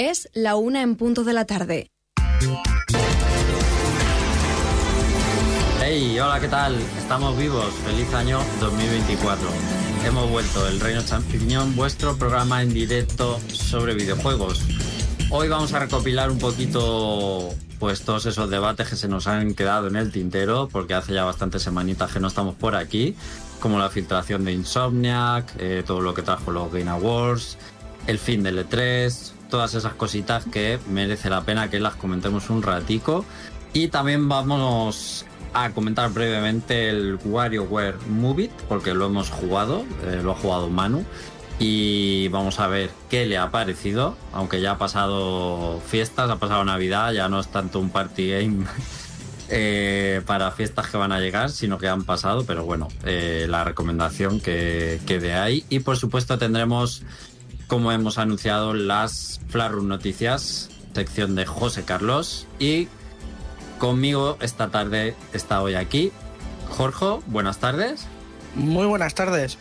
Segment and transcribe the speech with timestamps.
[0.00, 1.90] Es la una en punto de la tarde.
[5.82, 6.76] Hey, hola, ¿qué tal?
[6.96, 7.74] Estamos vivos.
[7.84, 9.48] Feliz año 2024.
[10.06, 14.62] Hemos vuelto, el Reino Champiñón, vuestro programa en directo sobre videojuegos.
[15.32, 19.88] Hoy vamos a recopilar un poquito pues todos esos debates que se nos han quedado
[19.88, 23.16] en el tintero, porque hace ya bastantes semanitas que no estamos por aquí,
[23.58, 27.58] como la filtración de Insomniac, eh, todo lo que trajo los Game Awards,
[28.06, 32.62] el fin del E3, todas esas cositas que merece la pena que las comentemos un
[32.62, 33.24] ratico.
[33.72, 40.20] Y también vamos a comentar brevemente el WarioWare Move It, porque lo hemos jugado, eh,
[40.22, 41.04] lo ha jugado Manu.
[41.58, 46.64] Y vamos a ver qué le ha parecido, aunque ya ha pasado fiestas, ha pasado
[46.64, 48.64] Navidad, ya no es tanto un party game
[49.48, 53.64] eh, para fiestas que van a llegar, sino que han pasado, pero bueno, eh, la
[53.64, 55.64] recomendación que, que de ahí.
[55.68, 57.02] Y por supuesto tendremos,
[57.68, 62.46] como hemos anunciado, las Flarun Noticias, sección de José Carlos.
[62.58, 62.88] Y
[63.78, 66.10] conmigo esta tarde está hoy aquí
[66.70, 68.06] Jorge, buenas tardes.
[68.54, 69.58] Muy buenas tardes.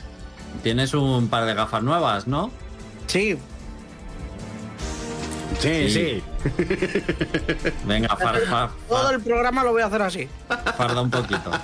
[0.63, 2.51] Tienes un par de gafas nuevas, ¿no?
[3.07, 3.37] Sí.
[5.59, 6.23] Sí, sí.
[7.85, 10.27] Venga, far, far, Todo el programa lo voy a hacer así.
[10.77, 11.51] farda un poquito.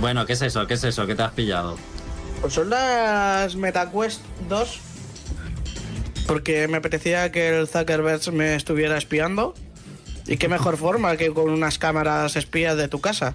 [0.00, 0.66] Bueno, ¿qué es eso?
[0.66, 1.06] ¿Qué es eso?
[1.06, 1.76] ¿Qué te has pillado?
[2.40, 4.80] Pues son las MetaQuest 2.
[6.26, 9.54] Porque me apetecía que el Zuckerberg me estuviera espiando.
[10.26, 13.34] Y qué mejor forma que con unas cámaras espías de tu casa.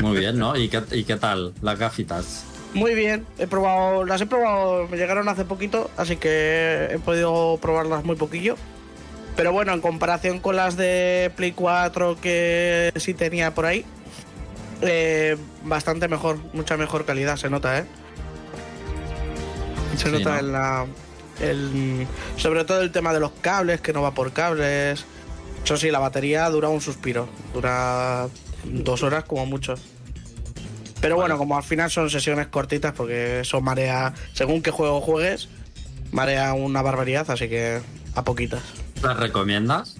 [0.00, 0.56] Muy bien, ¿no?
[0.56, 2.44] ¿Y qué, y qué tal las gafitas?
[2.74, 7.58] Muy bien, he probado, las he probado, me llegaron hace poquito, así que he podido
[7.62, 8.56] probarlas muy poquillo.
[9.36, 13.84] Pero bueno, en comparación con las de Play 4 que sí tenía por ahí,
[14.82, 17.84] eh, bastante mejor, mucha mejor calidad, se nota, ¿eh?
[19.96, 20.38] Se Sí, nota ¿no?
[20.38, 20.86] en la.
[21.40, 22.06] el-
[22.36, 25.04] sobre todo el tema de los cables, que no va por cables.
[25.64, 28.28] Eso sí, la batería dura un suspiro, dura
[28.64, 29.74] dos horas como mucho.
[31.00, 35.48] Pero bueno, como al final son sesiones cortitas, porque eso marea, según qué juego juegues,
[36.12, 37.80] marea una barbaridad, así que
[38.14, 38.62] a poquitas.
[39.02, 39.96] ¿Las recomiendas?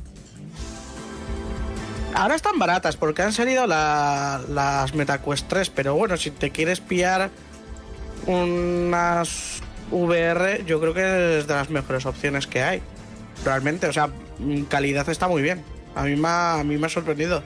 [2.14, 6.80] Ahora están baratas porque han salido la- las MetaQuest 3, pero bueno, si te quieres
[6.80, 7.30] pillar
[8.26, 9.53] unas
[9.90, 12.82] VR, yo creo que es de las mejores opciones que hay.
[13.44, 14.08] Realmente, o sea,
[14.38, 15.62] mm, calidad está muy bien.
[15.94, 17.42] A mí me ha, a mí me ha sorprendido.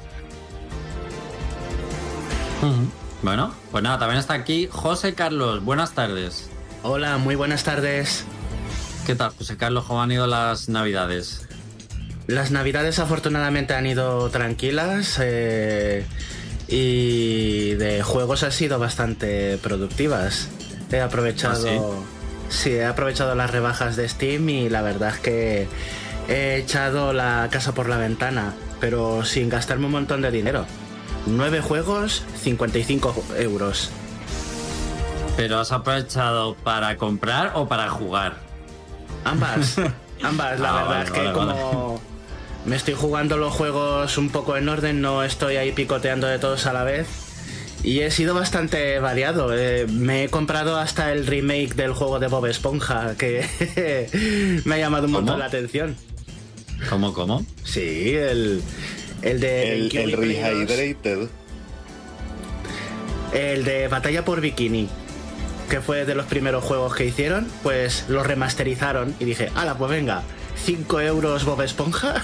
[3.23, 5.65] Bueno, pues nada, también está aquí José Carlos.
[5.65, 6.49] Buenas tardes.
[6.83, 8.25] Hola, muy buenas tardes.
[9.07, 9.85] ¿Qué tal, José Carlos?
[9.87, 11.47] ¿Cómo han ido las navidades?
[12.27, 16.05] Las navidades afortunadamente han ido tranquilas eh,
[16.69, 20.49] y de juegos han sido bastante productivas.
[20.93, 21.57] He aprovechado...
[21.57, 21.79] sí,
[22.67, 25.69] he aprovechado las rebajas de Steam y la verdad es que
[26.29, 30.67] he echado la casa por la ventana, pero sin gastarme un montón de dinero.
[31.27, 33.91] Nueve juegos, 55 euros.
[35.37, 38.37] ¿Pero has aprovechado para comprar o para jugar?
[39.25, 39.77] Ambas,
[40.23, 40.59] ambas.
[40.59, 42.01] La Ah, verdad vale, es que vale, como
[42.65, 46.67] me estoy jugando los juegos un poco en orden, no estoy ahí picoteando de todos
[46.67, 47.07] a la vez.
[47.83, 49.57] Y he sido bastante variado.
[49.57, 54.79] Eh, me he comprado hasta el remake del juego de Bob Esponja, que me ha
[54.79, 55.97] llamado un montón la atención.
[56.89, 57.45] ¿Cómo, cómo?
[57.65, 58.63] Sí, el,
[59.23, 60.69] el de El, el y Play 2.
[60.69, 61.29] Rehydrated.
[63.33, 64.89] El de Batalla por Bikini,
[65.69, 69.91] que fue de los primeros juegos que hicieron, pues lo remasterizaron y dije, ala, pues
[69.91, 70.23] venga,
[70.65, 72.23] 5 euros Bob Esponja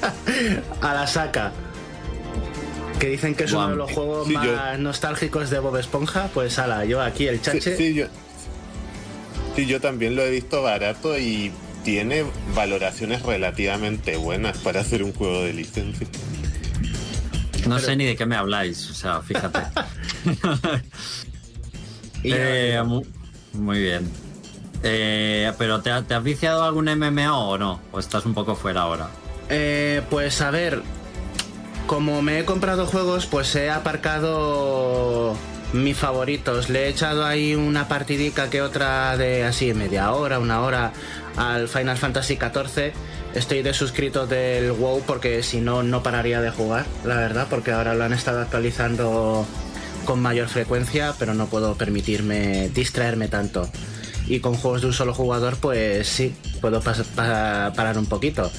[0.80, 1.52] a la saca.
[3.04, 6.30] Que dicen que es uno de los juegos Sí, yo- más nostálgicos de Bob Esponja,
[6.32, 7.76] pues ala, yo aquí el chache.
[7.76, 8.06] sí, yo,
[9.54, 11.52] sí, yo también lo he visto barato y
[11.84, 16.06] tiene valoraciones relativamente buenas para hacer un juego de licencia.
[17.68, 19.58] No sé ni de qué me habláis, o sea, fíjate.
[22.26, 22.82] Eh,
[23.52, 24.08] muy bien.
[24.82, 27.82] Eh, ¿Pero te, te has viciado algún MMO o no?
[27.92, 29.08] ¿O estás un poco fuera ahora?
[29.50, 30.80] Eh, pues a ver,
[31.86, 35.36] como me he comprado juegos, pues he aparcado
[35.72, 36.70] mis favoritos.
[36.70, 40.92] Le he echado ahí una partidica que otra de así media hora, una hora
[41.36, 42.92] al Final Fantasy XIV.
[43.34, 47.72] Estoy de suscrito del WoW porque si no, no pararía de jugar, la verdad, porque
[47.72, 49.44] ahora lo han estado actualizando
[50.04, 53.68] con mayor frecuencia, pero no puedo permitirme distraerme tanto.
[54.26, 58.50] Y con juegos de un solo jugador, pues sí, puedo parar un poquito.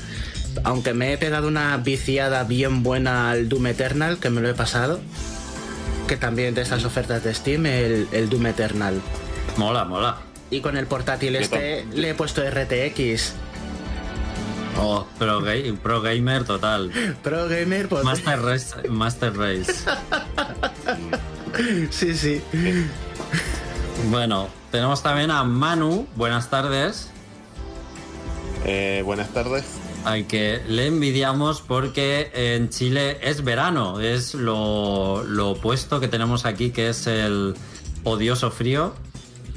[0.64, 4.54] Aunque me he pegado una viciada bien buena al Doom Eternal, que me lo he
[4.54, 5.00] pasado.
[6.08, 9.02] Que también de esas ofertas de Steam, el, el Doom Eternal.
[9.58, 10.18] Mola, mola.
[10.52, 13.34] Y con el portátil este le he puesto RTX.
[14.78, 16.92] Oh, pro, ga- pro gamer total.
[17.24, 18.04] Pro Gamer, pues.
[18.04, 18.76] Master Race.
[18.90, 19.74] Master Race.
[21.90, 22.42] Sí, sí.
[24.10, 26.06] Bueno, tenemos también a Manu.
[26.18, 27.10] Buenas tardes.
[28.66, 29.64] Eh, buenas tardes.
[30.06, 34.00] Al que le envidiamos porque en Chile es verano.
[34.00, 37.56] Es lo, lo opuesto que tenemos aquí, que es el
[38.04, 38.94] odioso frío.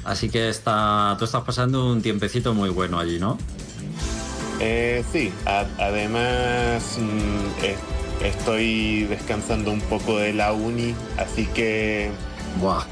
[0.05, 3.37] Así que está, tú estás pasando un tiempecito muy bueno allí, ¿no?
[4.59, 12.09] Eh, sí, a- además mm, es- estoy descansando un poco de la uni, así que
[12.59, 12.83] Buah.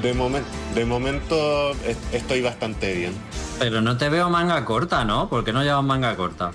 [0.00, 0.44] de, de momen-
[0.74, 3.12] de momento es- estoy bastante bien.
[3.58, 5.28] Pero no te veo manga corta, ¿no?
[5.28, 6.52] ¿Por qué no llevas manga corta?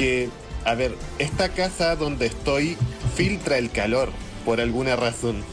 [0.00, 0.30] Que,
[0.64, 2.76] a ver, esta casa donde estoy
[3.14, 4.08] filtra el calor
[4.46, 5.44] por alguna razón.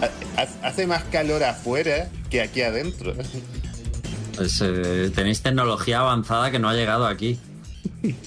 [0.00, 3.14] Ha- ha- Hace más calor afuera que aquí adentro.
[4.36, 7.38] Pues, eh, tenéis tecnología avanzada que no ha llegado aquí.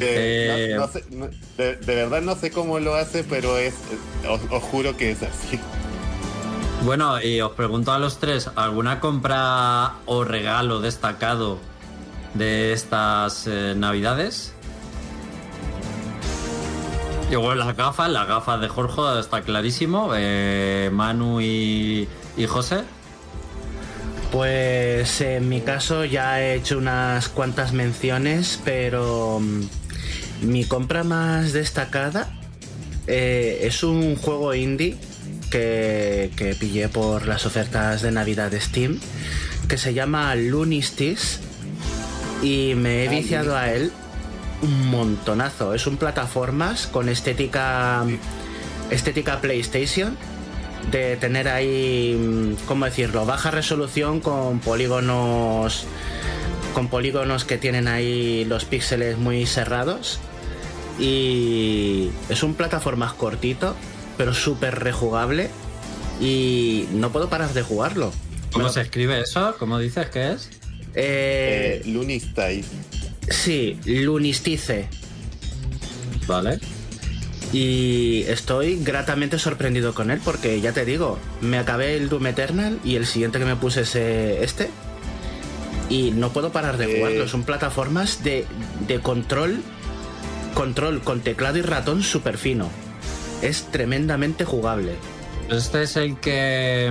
[0.00, 3.56] Eh, Eh, no- no sé- no- de, de verdad no sé cómo lo hace, pero
[3.58, 3.74] es,
[4.28, 5.60] os, os juro que es así.
[6.84, 11.60] Bueno, y os pregunto a los tres, ¿alguna compra o regalo destacado
[12.34, 14.52] de estas eh, navidades?
[17.30, 20.10] Y bueno, las gafas, las gafas de Jorge está clarísimo.
[20.14, 22.06] eh, Manu y,
[22.46, 22.82] José.
[24.30, 29.62] Pues en mi caso ya he hecho unas cuantas menciones, pero mm,
[30.42, 32.28] mi compra más destacada
[33.06, 34.96] eh, es un juego indie
[35.50, 39.00] que, que pillé por las ofertas de Navidad de Steam,
[39.68, 41.40] que se llama Lunistis
[42.42, 43.92] y me he viciado a él
[44.62, 45.74] un montonazo.
[45.74, 48.04] Es un plataformas con estética
[48.90, 50.16] estética PlayStation
[50.90, 53.24] de tener ahí, mm, ¿cómo decirlo?
[53.24, 55.86] Baja resolución con polígonos
[56.74, 60.18] con polígonos que tienen ahí los píxeles muy cerrados
[60.98, 63.76] y es un plataformas cortito
[64.16, 65.50] pero súper rejugable
[66.20, 68.12] y no puedo parar de jugarlo.
[68.52, 69.54] ¿Cómo Bueno, se escribe eso?
[69.58, 70.50] ¿Cómo dices que es?
[70.94, 72.64] Eh, Eh, Lunistai.
[73.28, 74.88] sí, Lunistice.
[76.26, 76.58] Vale.
[77.52, 82.78] Y estoy gratamente sorprendido con él porque ya te digo, me acabé el Doom Eternal
[82.84, 84.70] y el siguiente que me puse es eh, este.
[85.90, 86.96] Y no puedo parar de Eh.
[86.98, 87.28] jugarlo.
[87.28, 88.46] Son plataformas de,
[88.88, 89.60] de control,
[90.54, 92.70] control con teclado y ratón súper fino.
[93.42, 94.92] Es tremendamente jugable.
[95.50, 96.90] Este es el que.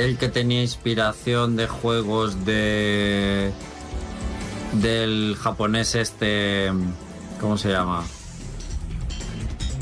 [0.00, 3.50] El que tenía inspiración de juegos de.
[4.72, 6.70] Del japonés este.
[7.38, 8.02] ¿Cómo se llama?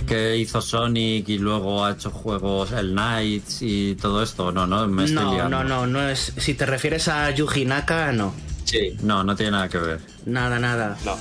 [0.08, 4.50] Que hizo Sonic y luego ha hecho juegos, el Knights y todo esto.
[4.50, 5.62] No, no, me estoy no, liando.
[5.62, 6.32] no, no, no es.
[6.36, 8.34] Si te refieres a Yuji Naka, no.
[8.64, 10.00] Sí, no, no tiene nada que ver.
[10.26, 10.96] Nada, nada.
[11.04, 11.16] No.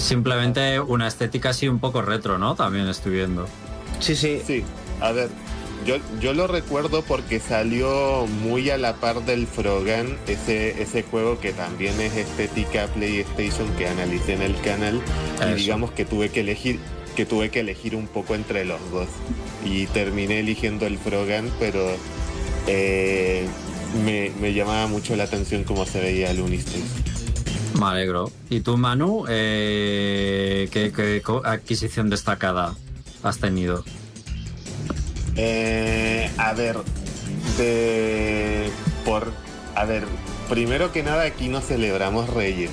[0.00, 2.56] Simplemente una estética así un poco retro, ¿no?
[2.56, 3.46] También estoy viendo.
[4.00, 4.42] Sí, sí.
[4.44, 4.64] Sí,
[5.00, 5.28] a ver,
[5.84, 11.38] yo, yo lo recuerdo porque salió muy a la par del Frogan, ese, ese juego
[11.38, 15.00] que también es estética PlayStation que analicé en el canal.
[15.36, 15.48] Eso.
[15.50, 16.78] Y digamos que tuve que elegir
[17.16, 19.08] que tuve que elegir un poco entre los dos.
[19.64, 21.96] Y terminé eligiendo el Frogan, pero
[22.66, 23.46] eh,
[24.04, 27.06] me, me llamaba mucho la atención cómo se veía el Unispace.
[27.78, 28.30] Me alegro.
[28.48, 32.74] ¿Y tú, Manu, eh, qué, adquisición destacada
[33.22, 33.84] has tenido?
[35.36, 36.76] Eh, a ver,
[37.58, 38.70] de
[39.04, 39.32] por
[39.74, 40.04] a ver,
[40.48, 42.70] primero que nada aquí no celebramos Reyes,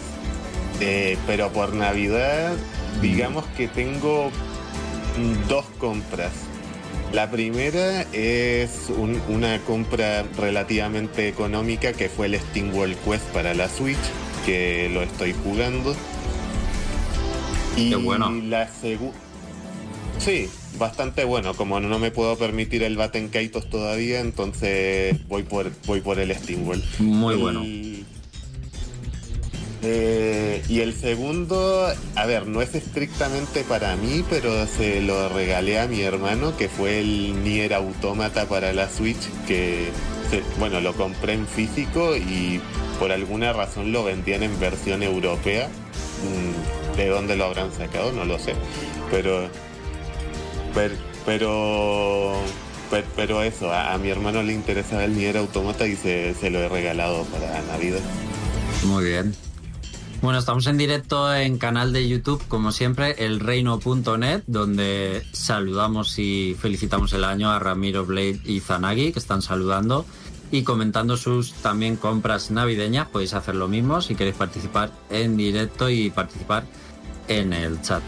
[0.79, 2.53] Eh, pero por Navidad
[3.01, 4.31] digamos que tengo
[5.47, 6.31] dos compras.
[7.13, 13.69] La primera es un- una compra relativamente económica que fue el Steamworld Quest para la
[13.69, 13.99] Switch,
[14.45, 15.95] que lo estoy jugando.
[17.77, 18.31] Y Qué bueno.
[18.31, 19.15] la segunda...
[20.17, 21.53] Sí, bastante bueno.
[21.55, 26.33] Como no me puedo permitir el Batten Kaitos todavía, entonces voy por, voy por el
[26.35, 26.83] Steamworld.
[26.99, 27.61] Muy bueno.
[29.85, 35.77] Eh, y el segundo, a ver, no es estrictamente para mí, pero se lo regalé
[35.77, 39.89] a mi hermano, que fue el Nier Automata para la Switch, que,
[40.29, 42.61] se- bueno, lo compré en físico y
[42.97, 45.67] por alguna razón lo vendían en versión europea.
[45.67, 48.13] Mm, ¿De dónde lo habrán sacado?
[48.13, 48.53] No lo sé.
[49.11, 49.49] Pero,
[50.73, 52.33] pero, pero,
[52.89, 56.49] per- pero eso, a, a mi hermano le interesaba el Nier Automata y se, se
[56.49, 57.99] lo he regalado para Navidad.
[58.85, 59.33] Muy bien.
[60.21, 67.11] Bueno, estamos en directo en canal de YouTube, como siempre, elreino.net, donde saludamos y felicitamos
[67.11, 70.05] el año a Ramiro Blade y Zanagi, que están saludando
[70.49, 73.09] y comentando sus también compras navideñas.
[73.09, 76.63] Podéis hacer lo mismo si queréis participar en directo y participar
[77.27, 78.01] en el chat.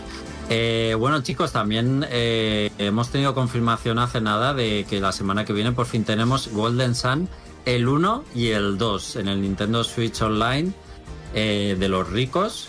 [0.50, 5.54] Eh, bueno chicos, también eh, hemos tenido confirmación hace nada de que la semana que
[5.54, 7.28] viene por fin tenemos Golden Sun
[7.66, 10.72] el 1 y el 2 en el Nintendo Switch Online
[11.34, 12.68] eh, de los ricos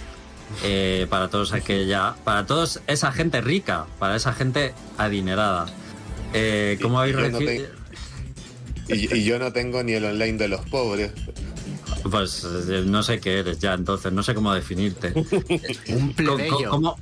[0.65, 5.67] eh, para todos aquella, para todos esa gente rica, para esa gente adinerada.
[6.33, 7.67] Eh, ¿Cómo habéis no recibido?
[8.89, 11.13] Y, y yo no tengo ni el online de los pobres.
[12.11, 12.45] Pues
[12.87, 15.13] no sé qué eres ya, entonces no sé cómo definirte.
[15.89, 16.71] Un ¿Cómo, plebeyo.
[16.71, 16.97] cómo-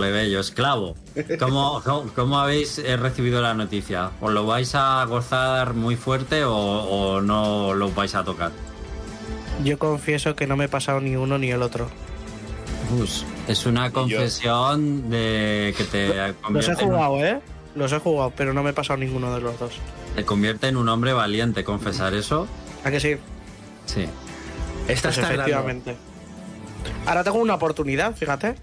[0.00, 0.94] plebeyo, esclavo.
[1.38, 4.10] ¿Cómo, cómo, cómo habéis eh, recibido la noticia?
[4.20, 8.50] ¿Os lo vais a gozar muy fuerte o, o no lo vais a tocar?
[9.64, 11.88] Yo confieso que no me he pasado ni uno ni el otro.
[13.48, 17.40] Es una confesión de que te Los he en, jugado, ¿eh?
[17.74, 19.72] Los he jugado, pero no me he pasado ninguno de los dos.
[20.14, 22.46] te convierte en un hombre valiente confesar eso.
[22.84, 23.16] ¿A que sí?
[23.86, 24.06] Sí.
[24.88, 25.34] Esta Pues está grande.
[25.52, 25.96] efectivamente.
[27.06, 28.54] Ahora tengo una oportunidad, fíjate.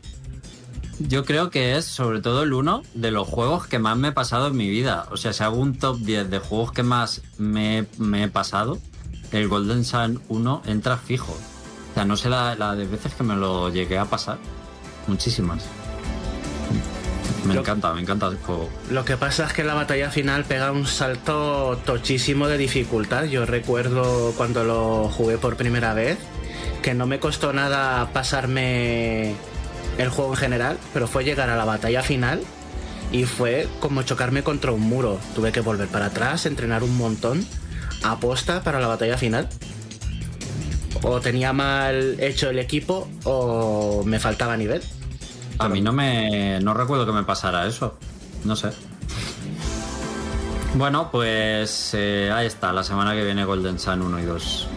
[1.07, 4.11] Yo creo que es sobre todo el uno de los juegos que más me he
[4.11, 5.07] pasado en mi vida.
[5.11, 8.79] O sea, si hago un top 10 de juegos que más me, me he pasado,
[9.31, 11.33] el Golden Sun 1 entra fijo.
[11.33, 14.37] O sea, no sé la, la de veces que me lo llegué a pasar.
[15.07, 15.65] Muchísimas.
[17.45, 18.69] Me Lo- encanta, me encanta el juego.
[18.89, 23.25] Lo que pasa es que la batalla final pega un salto tochísimo de dificultad.
[23.25, 26.17] Yo recuerdo cuando lo jugué por primera vez
[26.81, 29.35] que no me costó nada pasarme
[29.97, 32.41] el juego en general, pero fue llegar a la batalla final
[33.11, 35.19] y fue como chocarme contra un muro.
[35.35, 37.45] Tuve que volver para atrás, entrenar un montón,
[38.03, 39.49] aposta para la batalla final.
[41.01, 44.81] O tenía mal hecho el equipo o me faltaba nivel.
[45.59, 46.59] A mí no me.
[46.61, 47.97] No recuerdo que me pasara eso.
[48.43, 48.69] No sé.
[50.75, 54.67] Bueno, pues eh, ahí está, la semana que viene Golden Sun 1 y 2.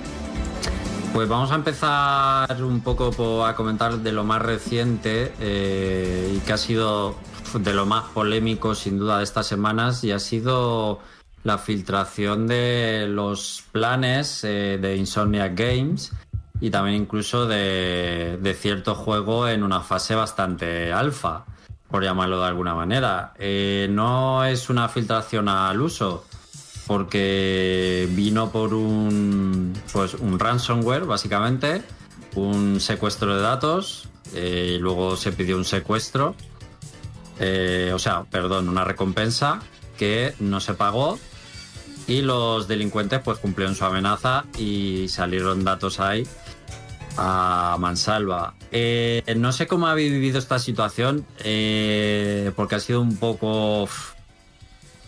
[1.16, 6.40] Pues vamos a empezar un poco po- a comentar de lo más reciente eh, y
[6.40, 7.14] que ha sido
[7.58, 10.99] de lo más polémico sin duda de estas semanas y ha sido
[11.42, 16.12] la filtración de los planes eh, de Insomnia Games
[16.61, 21.46] y también incluso de, de cierto juego en una fase bastante alfa,
[21.90, 23.32] por llamarlo de alguna manera.
[23.38, 26.26] Eh, no es una filtración al uso,
[26.87, 31.83] porque vino por un, pues, un ransomware, básicamente,
[32.35, 36.35] un secuestro de datos, eh, luego se pidió un secuestro,
[37.38, 39.61] eh, o sea, perdón, una recompensa
[39.99, 41.19] que no se pagó
[42.07, 46.26] y los delincuentes pues cumplieron su amenaza y salieron datos ahí
[47.16, 48.55] a mansalva.
[48.71, 53.88] Eh, no sé cómo habéis vivido esta situación eh, porque ha sido un poco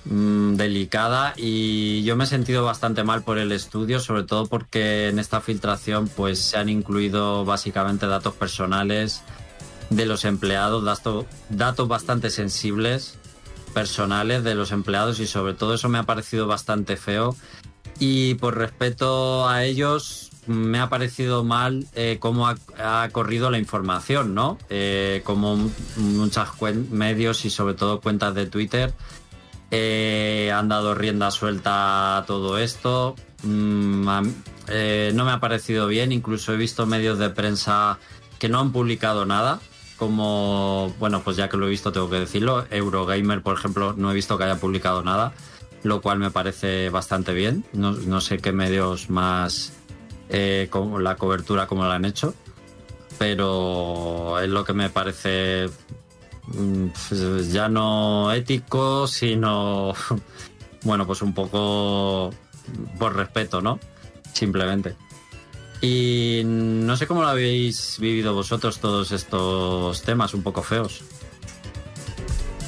[0.05, 5.09] mm, delicada y yo me he sentido bastante mal por el estudio, sobre todo porque
[5.09, 9.23] en esta filtración pues se han incluido básicamente datos personales
[9.91, 13.15] de los empleados, datos, datos bastante sensibles
[13.75, 17.37] personales de los empleados y sobre todo eso me ha parecido bastante feo
[17.99, 24.35] y por respeto a ellos me ha parecido mal eh, cómo ha, corrido la información,
[24.35, 24.59] ¿no?
[24.71, 26.49] Eh, como muchos
[26.91, 28.95] medios y sobre todo cuentas de Twitter
[29.71, 33.15] eh, han dado rienda suelta a todo esto.
[33.43, 34.09] Mm,
[34.69, 37.99] eh, no me ha parecido bien, incluso he visto medios de prensa
[38.39, 39.61] que no han publicado nada,
[39.97, 44.11] como, bueno, pues ya que lo he visto tengo que decirlo, Eurogamer, por ejemplo, no
[44.11, 45.33] he visto que haya publicado nada,
[45.83, 47.65] lo cual me parece bastante bien.
[47.73, 49.73] No, sé qué medios más,
[50.29, 52.35] eh, con la cobertura como la han hecho,
[53.19, 55.69] pero es lo que me parece
[57.51, 59.95] ya no ético, sino,
[60.83, 62.31] bueno, pues un poco
[62.99, 63.79] por respeto, ¿no?
[64.33, 64.95] Simplemente.
[65.81, 71.03] Y no sé cómo lo habéis vivido vosotros todos estos temas un poco feos.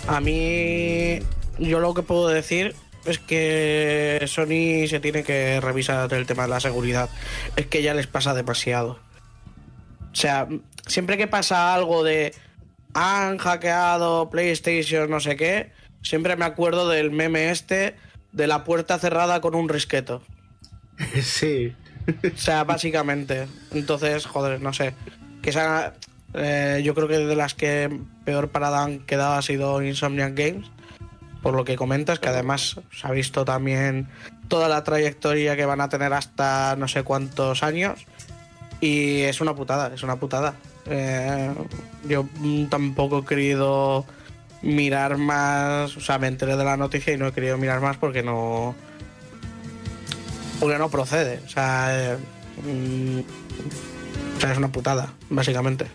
[0.07, 1.19] A mí,
[1.59, 6.49] yo lo que puedo decir es que Sony se tiene que revisar el tema de
[6.51, 7.11] la seguridad.
[7.57, 8.99] Es que ya les pasa demasiado.
[10.13, 10.49] O sea,
[10.87, 12.35] siempre que pasa algo de
[12.95, 17.97] han hackeado PlayStation, no sé qué, siempre me acuerdo del meme este
[18.33, 20.23] de la puerta cerrada con un risqueto.
[21.23, 21.75] sí.
[22.09, 23.47] O sea, básicamente.
[23.73, 24.95] Entonces, joder, no sé.
[25.43, 25.95] Que esa,
[26.35, 30.71] eh, yo creo que de las que peor parada han quedado ha sido Insomniac Games.
[31.43, 34.09] Por lo que comentas, que además se ha visto también
[34.49, 38.07] toda la trayectoria que van a tener hasta no sé cuántos años.
[38.81, 40.55] Y es una putada, es una putada.
[40.91, 41.55] Eh,
[42.09, 42.27] yo
[42.69, 44.05] tampoco he querido
[44.63, 47.97] mirar más, o sea, me enteré de la noticia y no he querido mirar más
[47.97, 48.75] porque no...
[50.59, 52.13] Porque no procede, o sea...
[52.13, 52.17] eh,
[52.67, 53.21] mm,
[54.37, 55.87] o sea, es una putada, básicamente.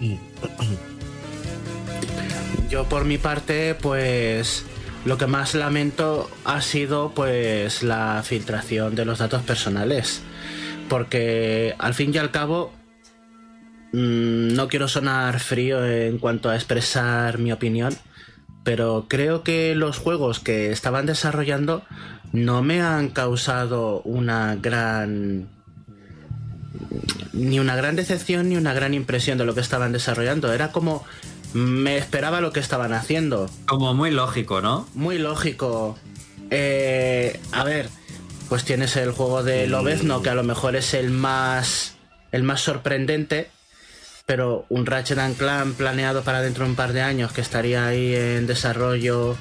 [2.70, 4.64] Yo por mi parte, pues
[5.04, 10.22] lo que más lamento ha sido pues la filtración de los datos personales.
[10.88, 12.72] Porque al fin y al cabo
[13.94, 17.96] no quiero sonar frío en cuanto a expresar mi opinión,
[18.64, 21.84] pero creo que los juegos que estaban desarrollando
[22.32, 25.48] no me han causado una gran
[27.32, 30.52] ni una gran decepción ni una gran impresión de lo que estaban desarrollando.
[30.52, 31.04] Era como
[31.52, 33.48] me esperaba lo que estaban haciendo.
[33.66, 34.88] Como muy lógico, ¿no?
[34.94, 35.96] Muy lógico.
[36.50, 37.88] Eh, a ver,
[38.48, 41.94] pues tienes el juego de Lobezno, que a lo mejor es el más
[42.34, 43.48] el más sorprendente,
[44.26, 47.86] pero un Ratchet and Clank planeado para dentro de un par de años que estaría
[47.86, 49.36] ahí en desarrollo,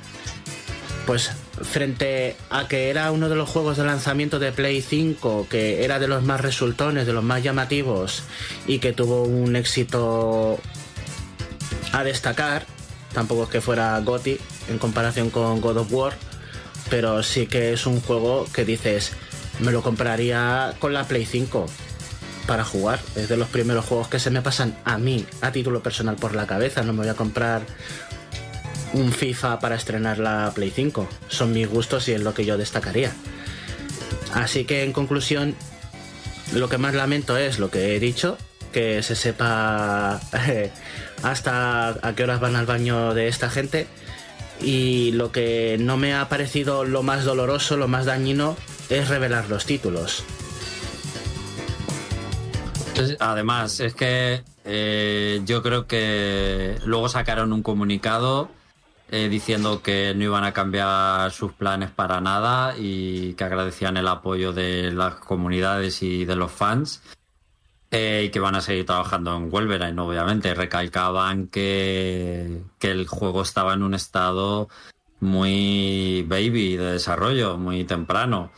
[1.06, 5.86] pues frente a que era uno de los juegos de lanzamiento de Play 5, que
[5.86, 8.24] era de los más resultones, de los más llamativos
[8.68, 10.60] y que tuvo un éxito
[11.94, 12.66] a destacar,
[13.14, 14.38] tampoco es que fuera GOTY
[14.70, 16.14] en comparación con God of War,
[16.90, 19.14] pero sí que es un juego que dices,
[19.60, 21.68] me lo compraría con la Play 5
[22.46, 23.00] para jugar.
[23.16, 26.36] Es de los primeros juegos que se me pasan a mí, a título personal, por
[26.36, 26.84] la cabeza.
[26.84, 27.64] No me voy a comprar
[28.94, 31.08] un FIFA para estrenar la Play 5.
[31.28, 33.12] Son mis gustos y es lo que yo destacaría.
[34.34, 35.56] Así que en conclusión,
[36.54, 38.38] lo que más lamento es lo que he dicho,
[38.72, 40.20] que se sepa
[41.24, 43.88] hasta a qué horas van al baño de esta gente.
[44.62, 48.56] Y lo que no me ha parecido lo más doloroso, lo más dañino,
[48.90, 50.24] es revelar los títulos.
[53.20, 58.50] Además, es que eh, yo creo que luego sacaron un comunicado
[59.10, 64.08] eh, diciendo que no iban a cambiar sus planes para nada y que agradecían el
[64.08, 67.02] apoyo de las comunidades y de los fans
[67.92, 70.54] eh, y que van a seguir trabajando en Wolverine, obviamente.
[70.56, 74.70] Recalcaban que, que el juego estaba en un estado
[75.20, 78.52] muy baby de desarrollo, muy temprano.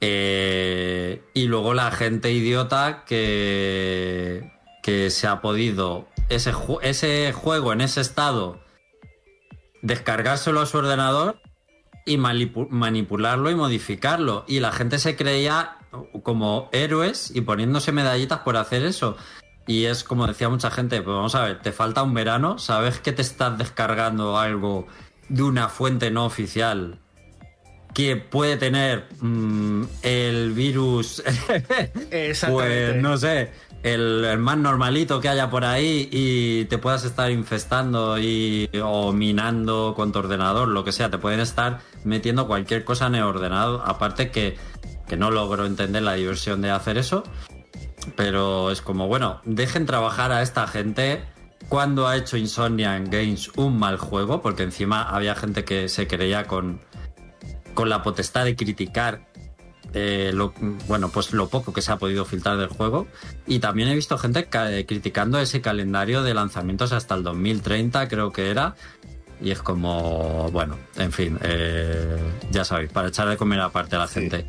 [0.00, 4.50] Eh, y luego la gente idiota que,
[4.82, 8.60] que se ha podido ese, ese juego en ese estado
[9.82, 11.40] descargárselo a su ordenador
[12.06, 14.44] y manipu- manipularlo y modificarlo.
[14.48, 15.76] Y la gente se creía
[16.22, 19.16] como héroes y poniéndose medallitas por hacer eso.
[19.66, 23.00] Y es como decía mucha gente, pues vamos a ver, te falta un verano, sabes
[23.00, 24.86] que te estás descargando algo
[25.28, 26.98] de una fuente no oficial
[27.94, 31.22] que puede tener mm, el virus
[32.48, 33.50] pues no sé,
[33.82, 39.12] el, el más normalito que haya por ahí y te puedas estar infestando y, o
[39.12, 43.22] minando con tu ordenador, lo que sea, te pueden estar metiendo cualquier cosa en el
[43.22, 43.82] ordenador.
[43.84, 44.56] Aparte que,
[45.08, 47.24] que no logro entender la diversión de hacer eso,
[48.16, 51.22] pero es como, bueno, dejen trabajar a esta gente.
[51.68, 56.46] Cuando ha hecho Insomniac Games un mal juego, porque encima había gente que se creía
[56.46, 56.80] con,
[57.74, 59.26] con la potestad de criticar
[59.92, 60.52] eh, lo,
[60.86, 63.08] bueno, pues lo poco que se ha podido filtrar del juego.
[63.46, 68.32] Y también he visto gente eh, criticando ese calendario de lanzamientos hasta el 2030, creo
[68.32, 68.76] que era.
[69.42, 72.18] Y es como, bueno, en fin, eh,
[72.50, 74.20] ya sabéis, para echar de comer aparte a la Sí.
[74.20, 74.46] gente.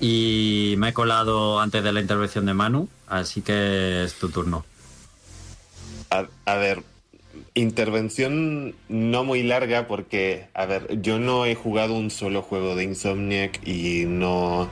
[0.00, 4.64] Y me he colado antes de la intervención de Manu, así que es tu turno.
[6.10, 6.82] A, a ver,
[7.54, 12.84] intervención no muy larga porque, a ver, yo no he jugado un solo juego de
[12.84, 14.68] Insomniac y no...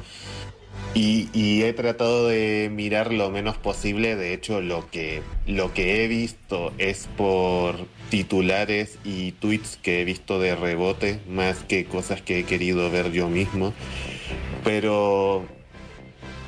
[0.95, 6.09] Y, he tratado de mirar lo menos posible, de hecho lo que, lo que he
[6.09, 7.77] visto es por
[8.11, 13.13] titulares y tweets que he visto de rebote, más que cosas que he querido ver
[13.13, 13.75] yo mismo.
[14.65, 15.45] Pero,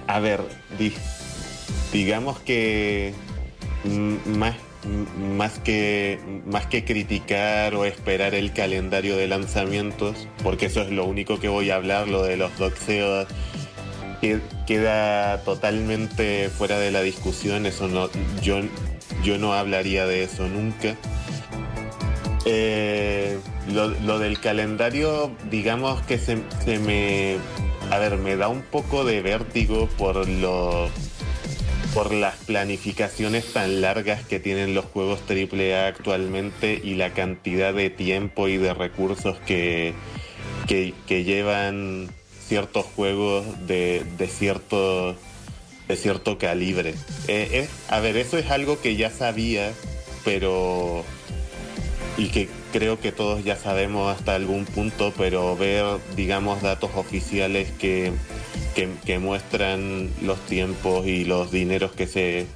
[0.09, 0.41] a ver,
[0.79, 0.93] di-
[1.93, 3.13] digamos que
[4.27, 4.57] más,
[5.37, 11.05] más, que, más que criticar o esperar el calendario de lanzamientos, porque eso es lo
[11.05, 13.27] único que voy a hablar, lo de los doxeos
[14.21, 18.09] que- queda totalmente fuera de la discusión, eso no,
[18.43, 18.61] yo,
[19.25, 20.97] yo no hablaría de eso nunca.
[22.47, 23.39] Eh,
[23.73, 27.37] lo, lo del calendario, digamos que se, se me...
[27.91, 30.89] A ver, me da un poco de vértigo por lo
[31.95, 37.91] por las planificaciones tan largas que tienen los juegos AAA actualmente y la cantidad de
[37.91, 39.95] tiempo y de recursos que,
[40.67, 42.09] que, llevan
[42.47, 45.17] ciertos juegos de, de ciertos
[45.89, 46.95] de cierto calibre.
[47.27, 49.73] Eh, a ver, eso es algo que ya sabía,
[50.25, 51.05] pero...
[52.17, 55.85] y que creo que todos ya sabemos hasta algún punto, pero ver,
[56.17, 58.13] digamos, datos oficiales que,
[58.75, 62.47] que, muestran los tiempos y los dineros que se,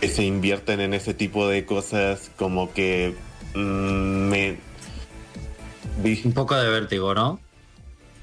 [0.00, 3.14] que se invierten en ese tipo de cosas, como que
[3.54, 4.58] mm, me...
[6.24, 7.40] Un poco de vértigo, ¿no?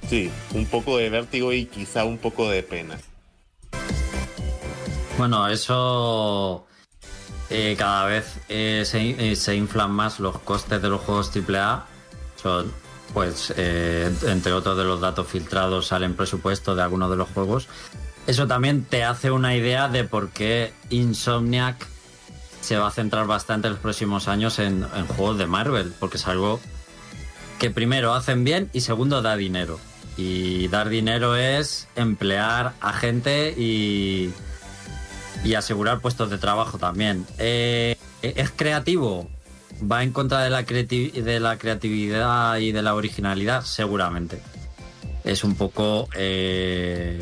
[0.09, 2.97] Sí, un poco de vértigo y quizá un poco de pena.
[5.17, 6.65] Bueno, eso
[7.55, 11.85] eh, cada vez eh, eh, se, inflan más los costes de los juegos AAA.
[12.41, 12.71] Son,
[13.13, 17.67] pues, entre otros de los datos filtrados, salen presupuestos de algunos de los juegos.
[18.25, 21.85] Eso también te hace una idea de por qué Insomniac
[22.61, 26.17] se va a centrar bastante en los próximos años en, en juegos de Marvel, porque
[26.17, 26.59] es algo
[27.59, 29.79] que primero hacen bien y segundo da dinero.
[30.17, 34.33] Y dar dinero es emplear a gente y
[35.43, 37.25] y asegurar puestos de trabajo también.
[37.37, 39.29] Eh, ¿Es creativo?
[39.81, 43.63] ¿Va en contra de la, de la creatividad y de la originalidad?
[43.63, 44.39] Seguramente.
[45.23, 46.07] Es un poco...
[46.15, 47.19] Eh,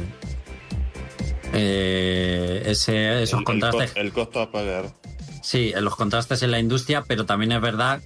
[1.54, 3.94] eh, ese, esos contrastes...
[3.96, 4.94] El, costo a pagar.
[5.42, 8.02] Sí, los contrastes en la industria, pero también es verdad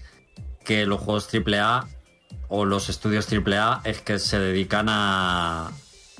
[0.63, 1.87] que los juegos AAA
[2.47, 5.71] o los estudios AAA es que se dedican a,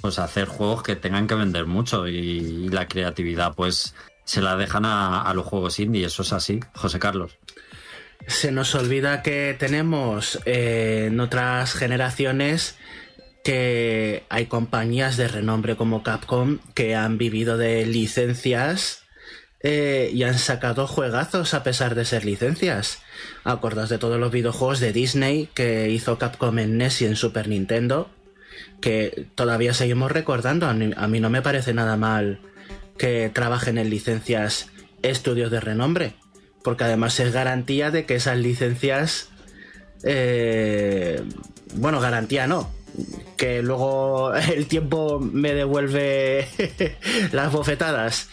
[0.06, 4.86] pues hacer juegos que tengan que vender mucho y, la creatividad pues se la dejan
[4.86, 7.40] a, los juegos indie, eso es así, José Carlos.
[8.28, 12.78] Se nos olvida que tenemos eh, en otras generaciones
[13.44, 19.06] que hay compañías de renombre como Capcom que han vivido de licencias
[19.62, 23.00] eh, y han sacado juegazos a pesar de ser licencias.
[23.44, 27.48] Acordaos de todos los videojuegos de Disney que hizo Capcom en NES y en Super
[27.48, 28.12] Nintendo
[28.82, 30.68] que todavía seguimos recordando.
[30.68, 32.40] A mí, no me parece nada mal
[32.98, 34.70] que trabajen en licencias
[35.02, 36.16] estudios de renombre,
[36.64, 39.30] porque además es garantía de que esas licencias,
[40.04, 41.22] eh,
[41.76, 42.72] bueno, garantía no,
[43.38, 46.48] que luego el tiempo me devuelve
[47.32, 48.30] las bofetadas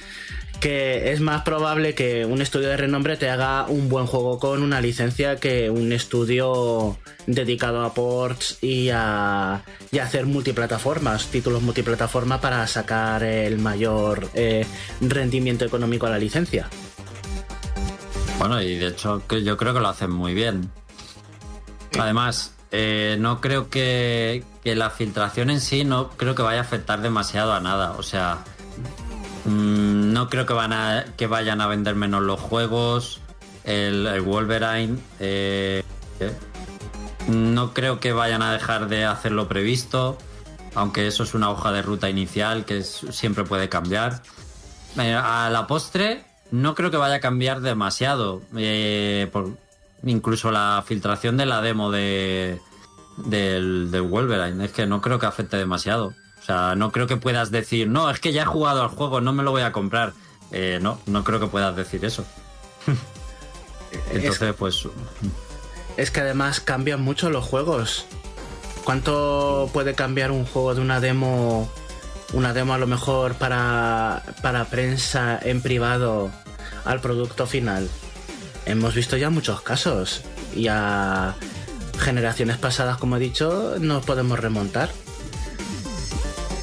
[0.62, 4.62] que es más probable que un estudio de renombre te haga un buen juego con
[4.62, 6.96] una licencia que un estudio
[7.27, 9.64] dedicado a ports y a,
[10.01, 14.64] hacer multiplataformas, títulos multiplataforma para sacar el mayor eh,
[15.01, 16.68] rendimiento económico a la licencia.
[18.38, 20.70] Bueno, y de hecho yo creo que lo hacen muy bien.
[21.98, 26.62] Además, eh, no creo que, que la filtración en sí no creo que vaya a
[26.62, 27.96] afectar demasiado a nada.
[27.98, 28.44] O sea,
[29.44, 33.20] Mm, no creo que, van a, que vayan a vender menos los juegos.
[33.64, 34.98] El, Wolverine.
[35.20, 35.83] Eh,
[37.28, 40.18] no creo que vayan a dejar de hacer lo previsto.
[40.74, 44.22] Aunque eso es una hoja de ruta inicial que siempre puede cambiar.
[44.98, 48.42] Eh, a la postre, no creo que vaya a cambiar demasiado.
[48.57, 49.31] Eh,
[50.05, 52.61] incluso la filtración de la demo de,
[53.18, 54.64] del Wolverine.
[54.64, 56.14] Es que no creo que afecte demasiado.
[56.42, 59.20] O sea, no creo que puedas decir, no, es que ya he jugado al juego,
[59.20, 60.12] no me lo voy a comprar.
[60.50, 62.24] Eh, no, no creo que puedas decir eso.
[64.12, 64.88] Entonces, pues...
[65.96, 68.07] Es que además cambian mucho los juegos.
[68.85, 71.70] ¿Cuánto puede cambiar un juego de una demo?
[72.33, 76.31] Una demo a lo mejor para, para prensa en privado
[76.85, 77.88] al producto final.
[78.64, 80.22] Hemos visto ya muchos casos.
[80.57, 81.35] Y a
[81.98, 84.90] generaciones pasadas, como he dicho, nos podemos remontar.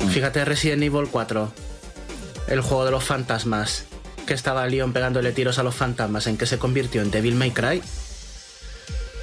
[0.07, 1.51] Fíjate Resident Evil 4,
[2.47, 3.85] el juego de los fantasmas,
[4.25, 7.51] que estaba Leon pegándole tiros a los fantasmas, en que se convirtió en Devil May
[7.51, 7.81] Cry.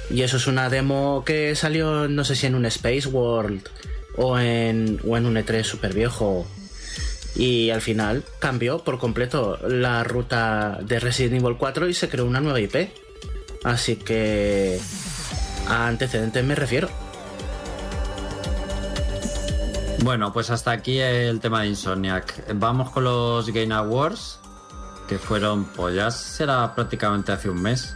[0.09, 3.67] Y eso es una demo que salió, no sé si en un Space World
[4.15, 6.47] o en, o en un E3 super viejo.
[7.35, 12.25] Y al final cambió por completo la ruta de Resident Evil 4 y se creó
[12.25, 12.89] una nueva IP.
[13.63, 14.79] Así que
[15.67, 16.89] a antecedentes me refiero.
[20.03, 22.53] Bueno, pues hasta aquí el tema de Insomniac.
[22.55, 24.39] Vamos con los Game Awards,
[25.07, 27.95] que fueron, pues ya será prácticamente hace un mes.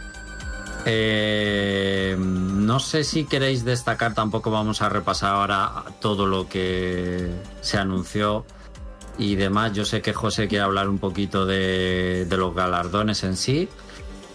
[0.84, 7.78] Eh, no sé si queréis destacar, tampoco vamos a repasar ahora todo lo que se
[7.78, 8.44] anunció
[9.16, 9.72] y demás.
[9.72, 13.68] Yo sé que José quiere hablar un poquito de, de los galardones en sí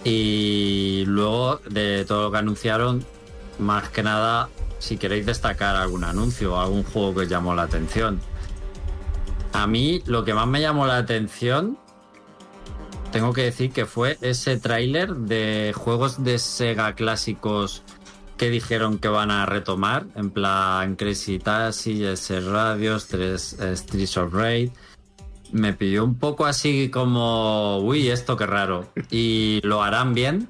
[0.06, 3.06] y luego de todo lo que anunciaron,
[3.60, 4.50] más que nada
[4.80, 8.20] si queréis destacar algún anuncio o algún juego que os llamó la atención.
[9.54, 11.78] A mí lo que más me llamó la atención,
[13.12, 17.84] tengo que decir que fue ese tráiler de juegos de Sega clásicos
[18.38, 24.34] que dijeron que van a retomar, en plan Crazy Taxi, S Radios, 3 Streets of
[24.34, 24.70] Raid.
[25.52, 28.88] me pilló un poco así como, uy, esto qué raro.
[29.10, 30.50] ¿Y lo harán bien?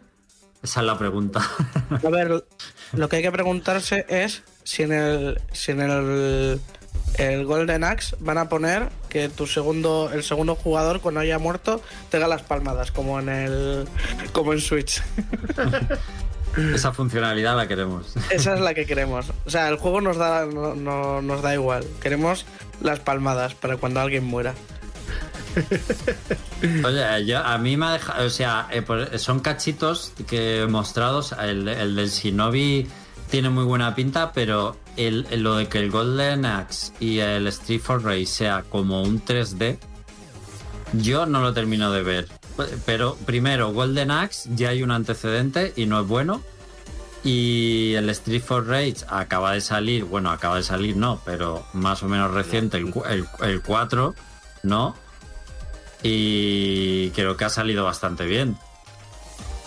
[0.61, 1.41] Esa es la pregunta.
[2.03, 2.45] A ver,
[2.93, 6.59] lo que hay que preguntarse es si en el, si en el,
[7.17, 11.81] el Golden Axe van a poner que tu segundo, el segundo jugador cuando haya muerto
[12.09, 13.87] tenga las palmadas, como en el,
[14.33, 15.01] como en Switch.
[16.73, 18.15] Esa funcionalidad la queremos.
[18.31, 19.27] Esa es la que queremos.
[19.45, 21.85] O sea, el juego nos da, no- no- nos da igual.
[22.01, 22.45] Queremos
[22.81, 24.53] las palmadas para cuando alguien muera.
[26.85, 31.33] Oye, yo, a mí me ha dejado, o sea, eh, son cachitos que mostrados.
[31.33, 32.87] El, el del Shinobi
[33.29, 37.81] tiene muy buena pinta, pero el, lo de que el Golden Axe y el Street
[37.81, 39.77] for Rage sea como un 3D,
[40.93, 42.27] yo no lo termino de ver.
[42.85, 46.41] Pero primero, Golden Axe ya hay un antecedente y no es bueno.
[47.23, 52.01] Y el Street for Rage acaba de salir, bueno, acaba de salir, no, pero más
[52.03, 54.15] o menos reciente, el, el, el 4,
[54.63, 54.95] ¿no?
[56.03, 58.57] Y creo que ha salido bastante bien.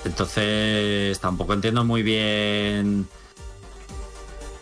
[0.04, 3.08] Entonces tampoco entiendo muy bien.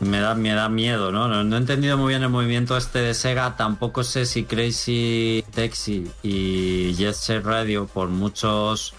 [0.01, 1.27] Me da, me da miedo, ¿no?
[1.27, 1.43] ¿no?
[1.43, 3.57] no he entendido muy bien el movimiento este de Sega.
[3.57, 8.95] Tampoco sé si Crazy Taxi y Jet Set Radio, por muchos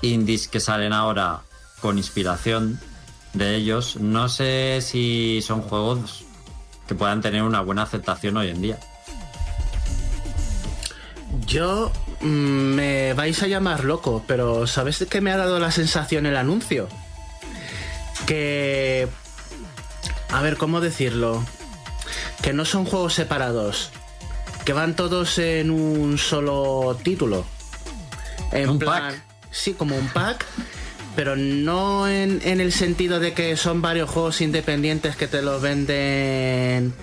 [0.00, 1.42] indies que salen ahora
[1.80, 2.80] con inspiración
[3.34, 6.24] de ellos, no sé si son juegos
[6.86, 8.78] que puedan tener una buena aceptación hoy en día.
[11.46, 16.36] Yo me vais a llamar loco, pero ¿sabes qué me ha dado la sensación el
[16.36, 16.88] anuncio?
[18.26, 19.08] Que...
[20.30, 21.44] A ver, ¿cómo decirlo?
[22.42, 23.90] Que no son juegos separados,
[24.64, 27.46] que van todos en un solo título.
[28.52, 29.22] En Un plan, pack.
[29.50, 30.44] Sí, como un pack,
[31.16, 35.62] pero no en, en el sentido de que son varios juegos independientes que te los
[35.62, 36.94] venden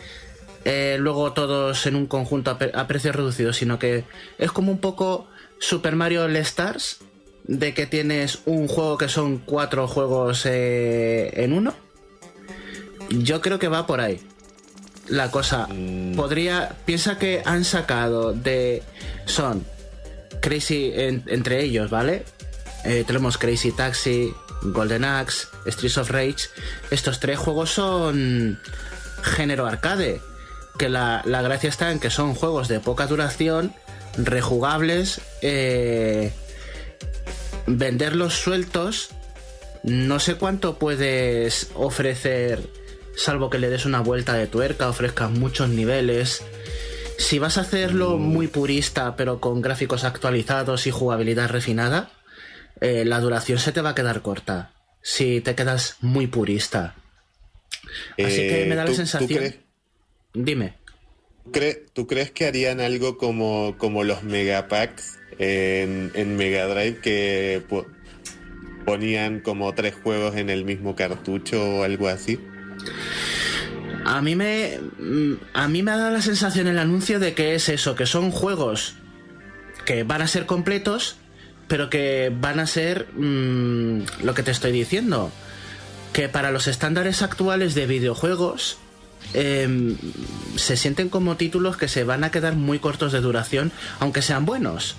[0.66, 4.04] eh, luego todos en un conjunto a, pre- a precios reducidos, sino que
[4.38, 5.28] es como un poco
[5.60, 6.98] Super Mario All Stars,
[7.46, 11.74] de que tienes un juego que son cuatro juegos eh, en uno.
[13.10, 14.20] Yo creo que va por ahí.
[15.08, 15.68] La cosa
[16.16, 16.76] podría.
[16.86, 18.82] Piensa que han sacado de.
[19.26, 19.64] Son
[20.42, 22.24] Crazy en- entre ellos, ¿vale?
[22.84, 26.48] Eh, tenemos Crazy Taxi, Golden Axe, Streets of Rage.
[26.90, 28.60] Estos tres juegos son
[29.22, 30.20] género arcade.
[30.78, 33.74] Que la, la gracia está en que son juegos de poca duración,
[34.18, 36.34] rejugables, eh,
[37.68, 39.10] venderlos sueltos.
[39.84, 42.60] No sé cuánto puedes ofrecer,
[43.16, 46.42] salvo que le des una vuelta de tuerca, ofrezcas muchos niveles.
[47.18, 52.10] Si vas a hacerlo muy purista, pero con gráficos actualizados y jugabilidad refinada,
[52.82, 54.72] eh, la duración se te va a quedar corta.
[55.02, 56.96] Si te quedas muy purista.
[58.18, 59.28] Así que Eh, me da la ¿tú- tú sensación.
[59.40, 59.56] crees-
[60.36, 60.74] Dime.
[61.94, 67.86] ¿Tú crees que harían algo como, como los Megapacks en, en Mega Drive que po-
[68.86, 72.40] ponían como tres juegos en el mismo cartucho o algo así?
[74.06, 74.80] A mí me.
[75.00, 78.06] mm, A mí me ha dado la sensación el anuncio de que es eso, que
[78.06, 78.96] son juegos
[79.86, 81.18] que van a ser completos,
[81.68, 85.32] pero que van a ser mm, lo que te estoy diciendo.
[86.12, 88.78] Que para los estándares actuales de videojuegos
[89.36, 89.98] em,
[90.56, 94.46] se sienten como títulos que se van a quedar muy cortos de duración, aunque sean
[94.46, 94.96] buenos.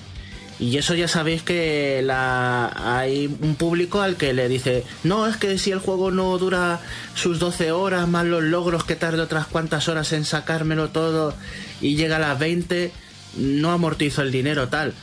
[0.58, 5.36] Y eso ya sabéis que la, hay un público al que le dice, no, es
[5.36, 6.80] que si el juego no dura
[7.14, 11.34] sus 12 horas, más los logros que tarde otras cuantas horas en sacármelo todo
[11.82, 12.90] y llega a las 20,
[13.36, 14.94] no amortizo el dinero tal.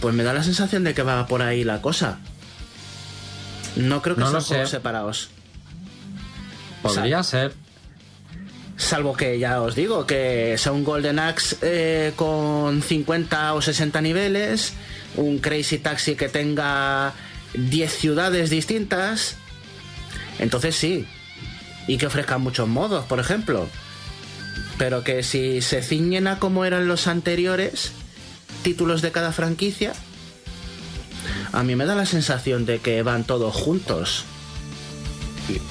[0.00, 2.18] Pues me da la sensación de que va por ahí la cosa.
[3.76, 5.28] No creo que No sean juegos separados.
[6.80, 7.52] Podría ser.
[8.76, 14.00] Salvo que ya os digo, que sea un Golden Axe eh, con 50 o 60
[14.02, 14.74] niveles,
[15.16, 17.14] un Crazy Taxi que tenga
[17.54, 19.36] 10 ciudades distintas.
[20.38, 21.06] Entonces sí.
[21.86, 23.66] Y que ofrezcan muchos modos, por ejemplo.
[24.76, 27.92] Pero que si se ciñen a como eran los anteriores
[28.62, 29.94] títulos de cada franquicia,
[31.52, 34.24] a mí me da la sensación de que van todos juntos.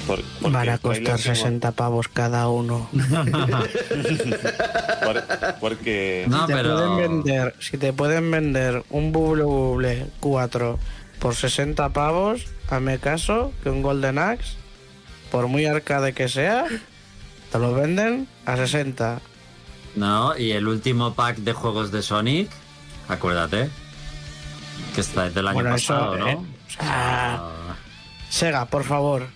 [0.07, 2.89] Por- Van a costar como- 60 pavos cada uno.
[5.03, 5.23] por-
[5.59, 6.75] porque No, te pero.
[6.75, 10.79] pueden vender, si te pueden vender un Bubble 4
[11.19, 14.55] por 60 pavos, hazme caso que un Golden Axe,
[15.31, 16.65] por muy arcade que sea,
[17.51, 19.19] te lo venden a 60.
[19.95, 22.49] No, y el último pack de juegos de Sonic,
[23.07, 23.69] acuérdate,
[24.93, 26.27] que está del año Bueno, eso, pasado, ¿no?
[26.29, 26.37] ¿eh?
[26.37, 27.43] O sea,
[28.29, 29.27] Sega, por favor.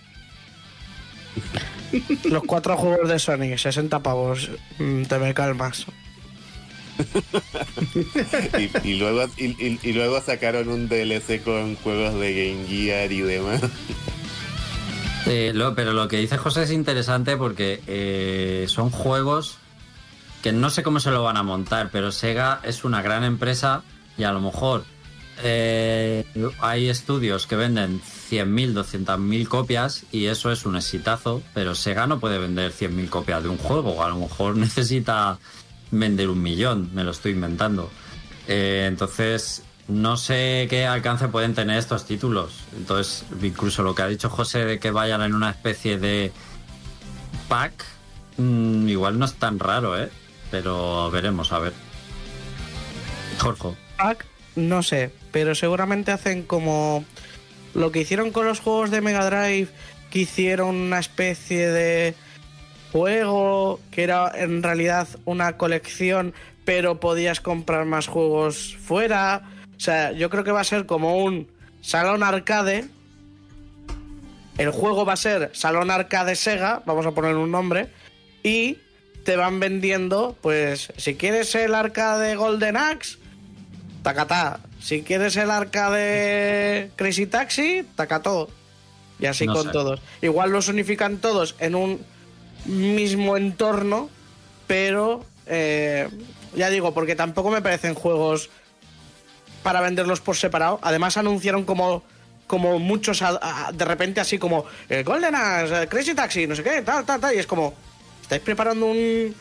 [2.26, 4.50] Los cuatro juegos de Sonic, 60 pavos.
[4.78, 5.86] Mm, Te me calmas.
[8.84, 13.62] y, luego, y, luego sacaron un DLC con juegos de Game Gear y demás.
[15.76, 19.58] pero lo que dice José es interesante porque eh, son juegos
[20.42, 23.84] que no sé cómo se lo van a montar, pero Sega es una gran empresa
[24.18, 24.84] y a lo mejor
[25.42, 26.26] eh,
[26.60, 32.20] hay estudios que venden 100.000, 200.000 copias y eso es un exitazo, pero Sega no
[32.20, 35.40] puede vender 100.000 copias de un juego, a lo mejor necesita
[35.92, 37.90] vender un millón, me lo estoy inventando.
[38.48, 42.54] Eh, entonces, no sé qué alcance pueden tener estos títulos.
[42.76, 46.32] Entonces, incluso lo que ha dicho José de que vayan en una especie de
[47.48, 47.86] pack,
[48.38, 50.10] mm, igual no es tan raro, ¿eh?
[50.52, 51.74] Pero veremos, a ver.
[53.40, 53.76] Jorge.
[53.98, 54.26] Pack,
[54.56, 57.04] no sé, pero seguramente hacen como
[57.74, 59.70] lo que hicieron con los juegos de Mega Drive,
[60.10, 62.16] que hicieron una especie de
[62.92, 66.34] juego que era en realidad una colección,
[66.66, 69.44] pero podías comprar más juegos fuera.
[69.78, 71.48] O sea, yo creo que va a ser como un
[71.82, 72.86] salón arcade.
[74.58, 77.88] El juego va a ser Salón Arcade Sega, vamos a poner un nombre,
[78.44, 78.78] y
[79.24, 83.20] te van vendiendo, pues, si quieres el arcade Golden Axe,
[84.04, 84.60] tacatá.
[84.80, 88.50] Si quieres el arcade Crazy Taxi, tacató.
[89.20, 90.00] Y así con todos.
[90.22, 92.02] Igual los unifican todos en un
[92.66, 94.10] mismo entorno,
[94.68, 96.08] pero eh,
[96.56, 98.50] ya digo, porque tampoco me parecen juegos
[99.64, 100.80] para venderlos por separado.
[100.82, 102.04] Además anunciaron como,
[102.48, 103.22] como muchos
[103.74, 107.36] de repente así como eh, Golden Axe, Crazy Taxi, no sé qué, tal, tal, tal.
[107.36, 107.74] Y es como,
[108.22, 109.36] ¿estáis preparando un,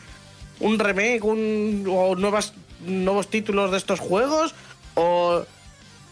[0.59, 2.53] un remake un, o nuevas,
[2.85, 4.53] nuevos títulos de estos juegos?
[4.99, 5.45] O...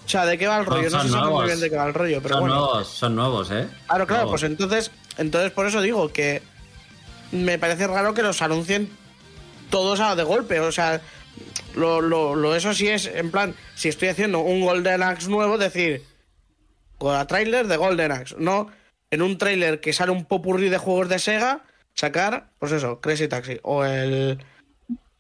[0.06, 0.90] O sea, ¿de qué va el rollo?
[0.90, 2.56] No, sé si muy bien de qué va el rollo, pero son bueno.
[2.56, 3.68] Nuevos, son nuevos, ¿eh?
[3.88, 6.42] Claro, claro, pues entonces, entonces por eso digo que
[7.34, 8.90] me parece raro que los anuncien
[9.70, 10.62] todos a de golpe.
[10.62, 11.02] O sea,
[11.76, 16.06] lo, lo, eso sí es, en plan, si estoy haciendo un Golden Axe nuevo, decir,
[16.98, 18.70] con la trailer de Golden Axe, no
[19.12, 23.28] en un trailer que sale un popurrí de juegos de Sega, sacar, pues eso, Crazy
[23.28, 24.40] Taxi, o el,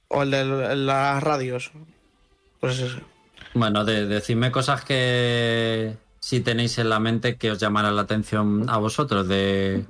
[0.07, 1.71] o el de las radios.
[2.59, 3.01] Pues eso.
[3.57, 8.69] Bueno, de, decidme cosas que si tenéis en la mente que os llamará la atención
[8.69, 9.83] a vosotros de,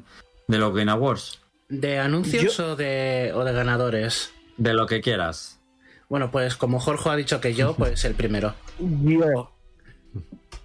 [0.48, 1.42] de los Game Awards.
[1.68, 4.32] ¿De anuncios o, de, o de ganadores?
[4.56, 5.60] De lo que quieras.
[6.08, 8.56] Bueno, pues como Jorge ha dicho que yo, pues el primero.
[8.80, 9.52] Yo.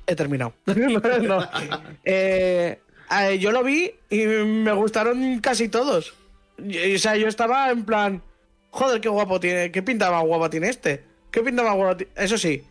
[0.07, 0.55] He terminado.
[3.15, 6.15] Eh, yo lo vi y me gustaron casi todos.
[6.59, 8.23] O sea, yo estaba en plan,
[8.71, 11.05] joder, qué guapo tiene, qué pinta más guapa tiene este.
[11.31, 12.65] ¿Qué pinta más guapa Eso sí,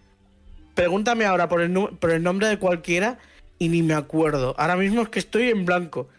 [0.82, 3.20] pregúntame ahora por el, por el nombre de cualquiera
[3.60, 4.56] y ni me acuerdo.
[4.58, 6.10] Ahora mismo es que estoy en blanco.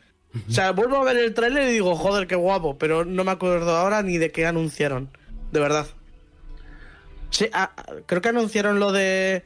[0.48, 3.32] O sea, vuelvo a ver el tráiler y digo, joder, qué guapo, pero no me
[3.32, 5.10] acuerdo ahora ni de qué anunciaron.
[5.50, 5.88] De verdad.
[7.30, 7.72] Sí, ah,
[8.06, 9.42] creo que anunciaron lo de.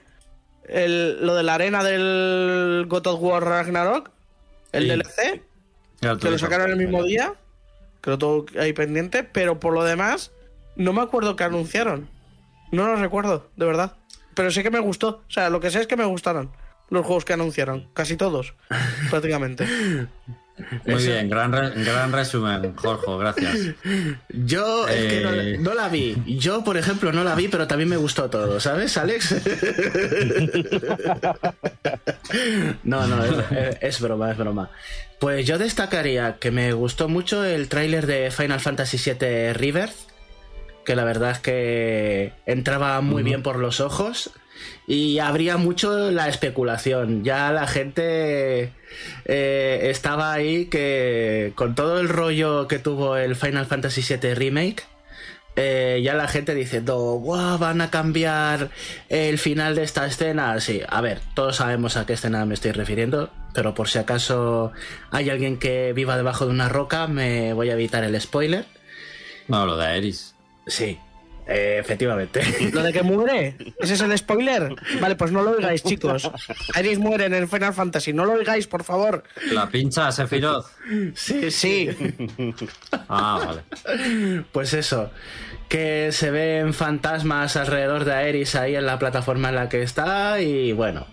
[0.68, 4.10] lo de la arena del God of War Ragnarok.
[4.72, 5.42] El DLC.
[6.20, 7.32] que lo sacaron el mismo día.
[8.02, 9.24] Creo todo ahí pendiente.
[9.24, 10.30] Pero por lo demás,
[10.76, 12.10] no me acuerdo qué anunciaron.
[12.70, 13.96] No lo recuerdo, de verdad.
[14.36, 15.22] Pero sé que me gustó.
[15.28, 16.52] O sea, lo que sé es que me gustaron
[16.90, 17.88] los juegos que anunciaron.
[17.94, 18.54] Casi todos,
[19.10, 19.66] prácticamente.
[20.86, 23.58] Muy bien, gran, gran resumen, Jorge, gracias.
[24.30, 26.16] Yo es que eh, no, la vi.
[26.26, 29.34] Yo, por ejemplo, no la vi, pero también me gustó todo, ¿sabes, Alex?
[32.84, 33.22] no, no,
[33.82, 34.70] es, broma, es broma.
[35.18, 40.15] Pues yo destacaría que me gustó mucho el tráiler de Final Fantasy VII Rebirth,
[40.86, 44.30] que la verdad es que entraba muy bien por los ojos
[44.86, 47.24] y habría mucho la especulación.
[47.24, 48.72] Ya la gente
[49.26, 54.84] eh, estaba ahí que con todo el rollo que tuvo el Final Fantasy VII Remake,
[55.56, 58.70] eh, ya la gente diciendo, wow, van a cambiar
[59.08, 60.58] el final de esta escena.
[60.60, 64.72] Sí, a ver, todos sabemos a qué escena me estoy refiriendo, pero por si acaso
[65.10, 68.66] hay alguien que viva debajo de una roca, me voy a evitar el spoiler.
[69.48, 70.35] No, lo de Aeris.
[70.66, 70.98] Sí,
[71.46, 72.42] eh, efectivamente.
[72.72, 74.74] Lo de que muere, ese es el spoiler.
[75.00, 76.28] Vale, pues no lo oigáis, chicos.
[76.74, 79.22] Ares muere en el Final Fantasy, no lo oigáis, por favor.
[79.52, 80.66] La pincha Sephiroth.
[81.14, 81.88] Sí, sí.
[83.08, 84.42] Ah, vale.
[84.50, 85.10] Pues eso,
[85.68, 90.40] que se ven fantasmas alrededor de Aeris ahí en la plataforma en la que está
[90.40, 91.06] y bueno.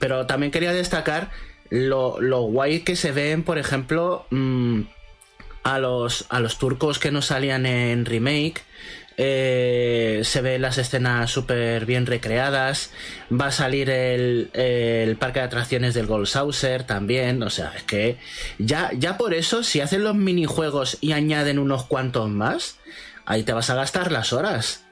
[0.00, 1.30] Pero también quería destacar
[1.70, 4.80] lo, guay que se ven, por ejemplo, mm,
[5.62, 8.62] a, los, a los turcos que no salían en remake
[9.16, 12.90] eh, se ven las escenas súper bien recreadas.
[13.32, 17.42] Va a salir el, parque de atracciones del Gold Saucer también.
[17.42, 18.18] O sea, es que
[18.58, 22.78] ya, ya por eso, si hacen los minijuegos y añaden unos cuantos más,
[23.24, 24.84] ahí te vas a gastar las horas.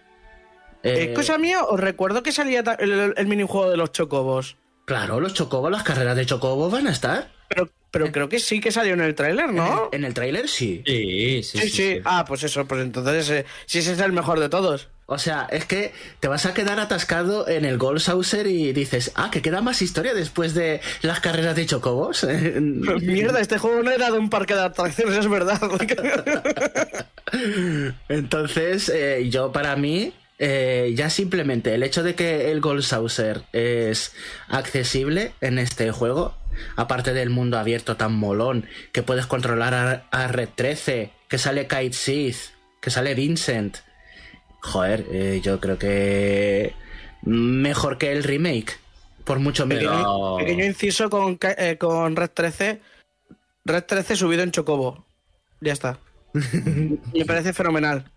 [0.83, 4.57] Eh, Eh, cosa mía, os recuerdo que salía ta- el, el minijuego de los chocobos.
[4.85, 7.31] Claro, los chocobos, las carreras de chocobos van a estar.
[7.49, 9.89] Pero, pero creo que sí que salió en el tráiler, ¿no?
[9.93, 10.83] En el tráiler sí.
[10.85, 14.41] Sí, sí, Sí, sí, Ah, pues eso, pues entonces eh, sí ese es el mejor
[14.41, 14.89] de todos.
[15.07, 19.13] O sea, es que te vas a quedar atascado en el Gold Saucer y dices,
[19.15, 22.25] ah, que queda más historia después de las carreras de chocobos.
[23.03, 25.61] Mierda, este juego no era de un parque de atracciones, es verdad.
[28.09, 33.43] Entonces, eh, yo para mí, eh, ya simplemente el hecho de que el Gold Saucer
[33.53, 34.13] es
[34.49, 36.35] accesible en este juego,
[36.77, 41.67] aparte del mundo abierto tan molón, que puedes controlar a, a Red 13, que sale
[41.67, 42.37] Kite Sith,
[42.81, 43.79] que sale Vincent.
[44.61, 46.75] Joder, eh, yo creo que
[47.23, 48.79] mejor que el remake.
[49.25, 49.97] Por mucho menos.
[49.97, 52.81] Pero- Pequeño inciso con, eh, con Red 13.
[53.65, 55.05] Red 13 subido en Chocobo.
[55.61, 55.99] Ya está.
[56.35, 58.11] Me parece fenomenal.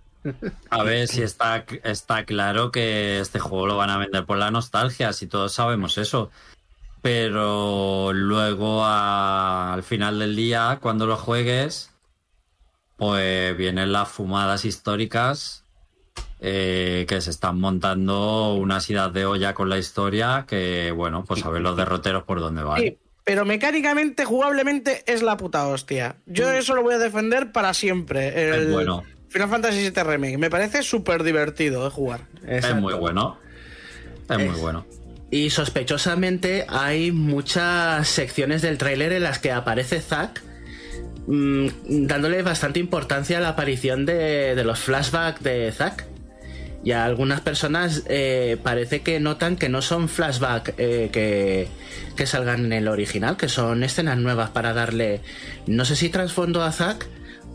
[0.70, 4.52] A ver si está, está claro que este juego lo van a vender por la
[4.52, 6.32] nostalgia, si todos sabemos eso.
[7.08, 11.90] Pero luego a- al final del día, cuando lo juegues,
[12.98, 15.64] pues vienen las fumadas históricas
[16.42, 21.46] eh, que se están montando unas idas de olla con la historia que, bueno, pues
[21.46, 22.82] a ver los derroteros por dónde van.
[22.82, 26.18] Sí, pero mecánicamente, jugablemente, es la puta hostia.
[26.26, 28.50] Yo eso lo voy a defender para siempre.
[28.50, 29.04] El Es bueno.
[29.30, 30.38] Final Fantasy VII Remake.
[30.38, 32.28] Me parece súper divertido de jugar.
[32.46, 33.40] Es muy bueno.
[34.30, 34.86] Es muy bueno.
[35.30, 40.42] Y sospechosamente hay muchas secciones del tráiler en las que aparece Zack
[41.28, 41.68] mm,
[42.08, 46.06] dándole bastante importancia a la aparición de, de los flashbacks de Zack.
[46.84, 51.68] Y a algunas personas eh, parece que notan que no son flashbacks eh, que,
[52.16, 55.22] que salgan en el original, que son escenas nuevas para darle,
[55.66, 57.06] no sé si trasfondo a Zack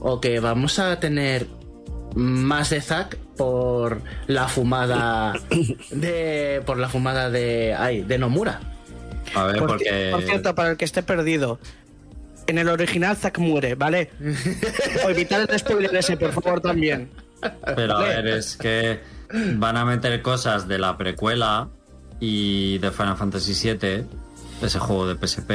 [0.01, 1.47] o que vamos a tener
[2.15, 5.33] más de Zack por la fumada
[5.91, 8.61] de por la fumada de ay, de Nomura.
[9.35, 10.09] A ver, Por, porque...
[10.13, 11.59] por cierto, para el que esté perdido,
[12.47, 14.11] en el original Zack muere, ¿vale?
[15.07, 17.09] o evitar el spoiler ese, por favor, también.
[17.77, 19.01] Pero a ver, es que
[19.55, 21.69] van a meter cosas de la precuela
[22.21, 24.05] y de Final Fantasy VII,
[24.63, 25.51] ese juego de PSP.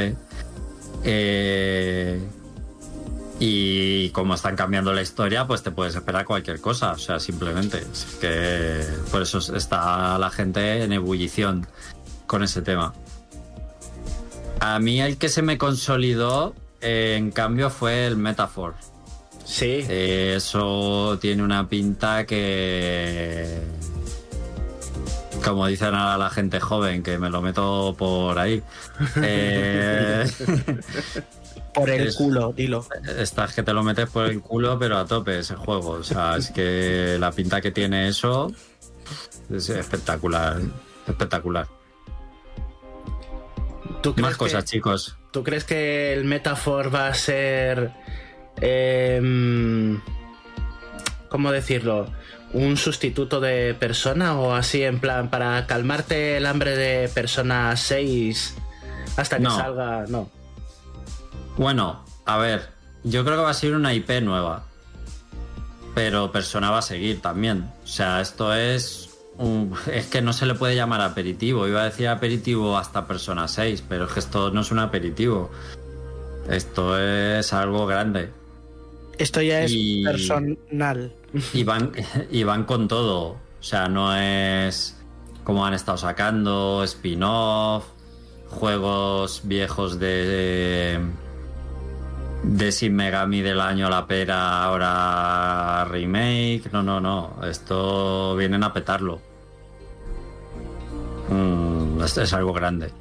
[1.03, 2.19] eh,
[3.39, 6.91] y como están cambiando la historia, pues te puedes esperar cualquier cosa.
[6.93, 7.77] O sea, simplemente.
[7.79, 11.67] Es que por eso está la gente en ebullición
[12.25, 12.93] con ese tema.
[14.59, 18.73] A mí el que se me consolidó, eh, en cambio, fue el Metaphor.
[19.45, 19.85] Sí.
[19.87, 23.61] Eh, eso tiene una pinta que.
[25.45, 28.63] Como dicen ahora la gente joven, que me lo meto por ahí.
[29.21, 30.25] Eh,
[31.77, 32.85] Por el Es- culo, dilo.
[33.17, 35.91] Estás que te lo metes por el culo, pero a tope ese juego.
[35.91, 38.51] O sea, es que la pinta que tiene eso
[39.49, 40.57] es espectacular.
[41.07, 41.67] Espectacular.
[44.01, 45.17] ¿Tú crees Más cosas, que, chicos.
[45.31, 47.91] ¿Tú crees que el Metaphor va a ser
[48.61, 49.99] em,
[51.29, 52.07] ¿cómo decirlo?
[52.53, 58.55] un sustituto de persona o así en plan para calmarte el hambre de persona 6
[59.17, 59.55] hasta que No.
[59.57, 60.29] salga, no.
[61.57, 62.69] Bueno, a ver,
[63.03, 64.63] yo creo que va a ser una IP nueva.
[65.95, 67.69] Pero Persona va a seguir también.
[67.83, 69.03] O sea, esto es.
[69.39, 71.67] un- es que no se le puede llamar aperitivo.
[71.67, 75.51] Iba a decir aperitivo hasta Persona 6, pero es que esto no es un aperitivo.
[76.49, 78.31] Esto es algo grande.
[79.19, 81.13] Esto ya es Y- personal.
[81.53, 81.91] Y van,
[82.31, 83.37] y van con todo.
[83.59, 84.95] O sea, no es
[85.43, 87.85] como han estado sacando, spin-off,
[88.49, 90.99] juegos viejos de.
[92.43, 96.69] De Sin Megami del año La Pera, ahora remake.
[96.71, 97.35] No, no, no.
[97.45, 99.19] Esto vienen a petarlo.
[101.29, 102.91] Mm, es, es algo grande.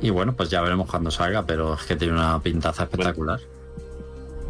[0.00, 3.40] Y bueno, pues ya veremos cuando salga, pero es que tiene una pintaza espectacular.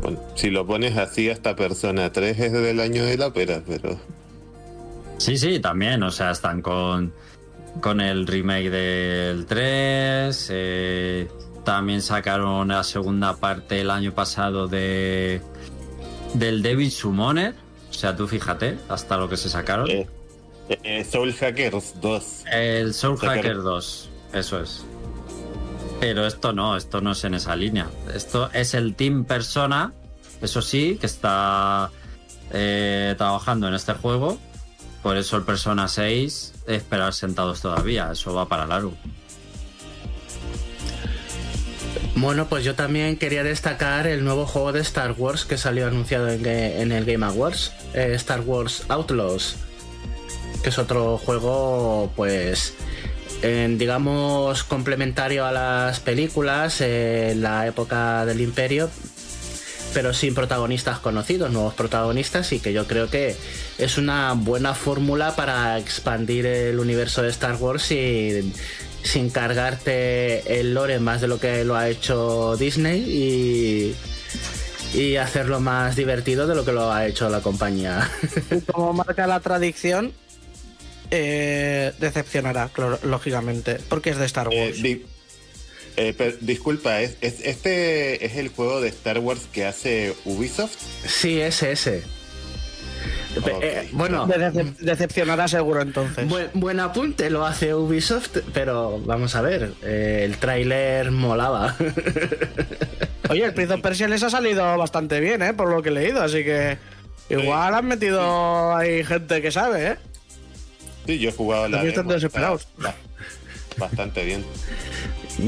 [0.03, 3.99] Bueno, si lo pones así, hasta Persona 3 es del año de la pera, pero.
[5.18, 6.03] Sí, sí, también.
[6.03, 7.12] O sea, están con,
[7.80, 10.49] con el remake del 3.
[10.53, 11.28] eh,
[11.67, 15.43] también sacaron la segunda parte el año pasado de
[16.33, 17.55] del Devil Summoner.
[17.91, 19.91] O sea, tú fíjate, hasta lo que se sacaron.
[19.91, 22.45] eh, eh, Soul Hackers 2.
[22.53, 24.85] El Soul Hacker 2, eso es.
[25.99, 27.91] Pero esto no, esto no es en esa línea.
[28.14, 29.93] Esto es el Team Persona,
[30.41, 31.91] eso sí, que está
[32.53, 34.39] eh, trabajando en este juego.
[35.03, 38.93] Por eso el Persona 6, esperar sentados todavía, eso va para largo.
[42.17, 46.31] Bueno, pues yo también quería destacar el nuevo juego de Star Wars que salió anunciado
[46.31, 49.57] en, el Game Awards, eh, Star Wars Outlaws,
[50.62, 52.73] que es otro juego, pues,
[53.43, 58.89] digamos, complementario a las películas, en la época del Imperio,
[59.93, 63.37] pero sin protagonistas conocidos, nuevos protagonistas, y que yo creo que
[63.77, 68.55] es una buena fórmula para expandir el universo de Star Wars sin,
[69.07, 73.95] sin cargarte el lore más de lo que lo ha hecho Disney y
[74.95, 78.09] y hacerlo más divertido de lo que lo ha hecho la compañía.
[78.73, 80.13] Como marca la tradición,
[81.11, 82.71] eh, decepcionará,
[83.03, 84.83] lógicamente, porque es de Star Eh, Wars.
[84.83, 85.05] di-
[85.99, 90.77] eh, disculpa, ¿es, es- este es el juego de Star Wars que hace Ubisoft?
[91.07, 92.03] Sí, ese, ese.
[93.62, 96.28] Eh, bueno, De decep- decepcionará seguro entonces.
[96.28, 101.74] buen, buen apunte lo hace Ubisoft, pero vamos a ver, eh, el tráiler molaba.
[103.28, 105.53] Oye, el Prince of Persia les ha salido bastante bien, ¿eh?
[105.53, 106.78] Por lo que he leído, así que
[107.28, 109.97] igual han metido ahí gente que sabe, ¿eh?
[111.07, 112.62] Sí, yo he jugado la demo, desesperados.
[112.76, 112.95] está ba-
[113.78, 114.45] bastante bien.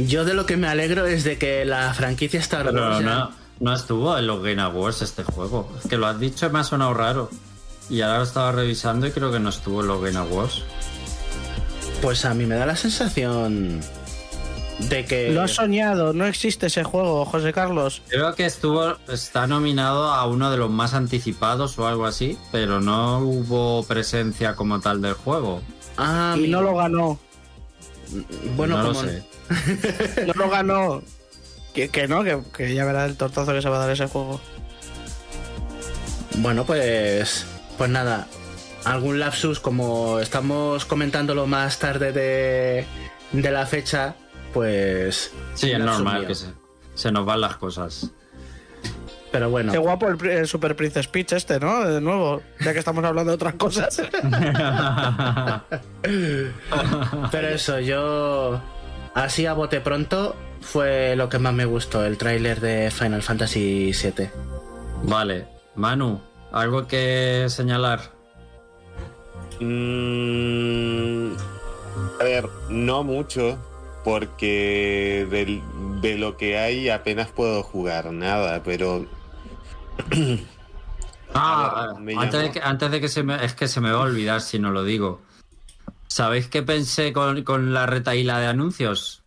[0.07, 3.31] Yo de lo que me alegro es de que la franquicia Star Pero no,
[3.61, 5.73] no estuvo en los Game Awards este juego.
[5.83, 7.31] Es que lo has dicho y me ha sonado raro.
[7.91, 10.63] Y ahora lo estaba revisando y creo que no estuvo en los Game Awards.
[12.03, 13.81] Pues a mí me da la sensación
[14.79, 15.31] de que...
[15.31, 18.03] Lo has soñado, no existe ese juego, José Carlos.
[18.09, 22.81] Creo que estuvo, está nominado a uno de los más anticipados o algo así, pero
[22.81, 25.63] no hubo presencia como tal del juego.
[25.97, 27.19] Ah, Y no lo ganó.
[28.57, 29.03] Bueno, no como...
[29.03, 29.25] lo sé.
[30.27, 31.03] No lo ganó.
[31.75, 34.07] Que, que no, que, que ya verá el tortazo que se va a dar ese
[34.07, 34.41] juego.
[36.37, 37.45] Bueno, pues.
[37.79, 38.27] Pues nada.
[38.85, 42.85] Algún lapsus, como estamos comentándolo más tarde de,
[43.33, 44.15] de la fecha,
[44.53, 45.33] pues.
[45.55, 46.29] Sí, es normal mío.
[46.29, 46.47] que se,
[46.95, 48.11] se nos van las cosas.
[49.31, 49.73] Pero bueno.
[49.73, 51.85] Qué guapo el, el Super Princess Peach este, ¿no?
[51.87, 54.01] De nuevo, ya que estamos hablando de otras cosas.
[57.31, 58.61] Pero eso, yo.
[59.15, 63.93] Así a bote pronto fue lo que más me gustó, el tráiler de Final Fantasy
[63.93, 64.29] VII.
[65.03, 66.21] vale, Manu,
[66.53, 68.01] ¿algo que señalar?
[69.61, 71.33] Mm,
[72.21, 73.59] a ver, no mucho,
[74.05, 75.63] porque del-
[76.01, 79.07] de lo que hay apenas puedo jugar nada, pero
[81.35, 83.45] Ah, ver, antes, de que, antes de que se me...
[83.45, 85.21] Es que se me va a olvidar si no lo digo.
[86.07, 89.23] ¿Sabéis qué pensé con, con la retaíla de anuncios?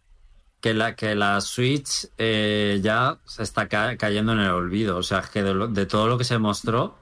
[0.62, 4.98] Que la, que la Switch eh, ya se está ca- cayendo en el olvido.
[4.98, 6.96] O sea, es que de, lo- de todo lo que se mostró,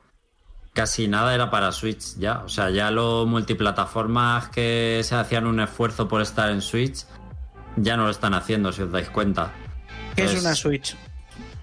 [0.73, 2.39] casi nada era para Switch ya.
[2.45, 7.05] O sea, ya los multiplataformas que se hacían un esfuerzo por estar en Switch,
[7.75, 9.51] ya no lo están haciendo, si os dais cuenta.
[10.15, 10.95] que es una Switch.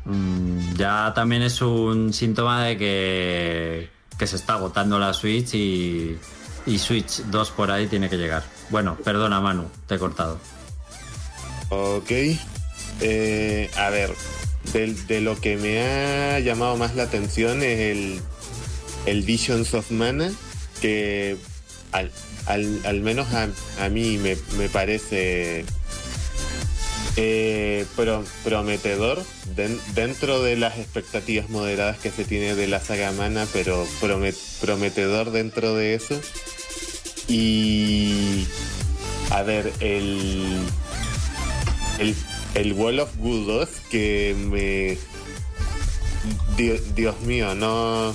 [0.05, 6.17] Mm, ya también es un síntoma de que, que se está agotando la Switch y,
[6.65, 8.45] y Switch 2 por ahí tiene que llegar.
[8.71, 10.39] Bueno, perdona Manu, te he cortado.
[11.71, 12.11] Ok.
[13.01, 14.15] Eh, a ver,
[14.73, 18.21] del- de, lo que me ha llamado más la atención es el,
[19.07, 20.31] el Visions of Mana,
[20.81, 21.37] que
[21.93, 22.11] al,
[22.47, 23.49] al- al menos a,
[23.81, 25.65] a mí me, me parece
[27.17, 29.23] eh, pro- prometedor
[29.57, 34.59] den- dentro de las expectativas moderadas que se tiene de la saga Mana, pero promet-
[34.61, 36.21] prometedor dentro de eso.
[37.29, 38.47] Y
[39.31, 40.59] a ver, el
[41.99, 42.15] el,
[42.55, 44.99] el Wall of Goodos que me.
[46.57, 48.15] Di- Dios mío, no.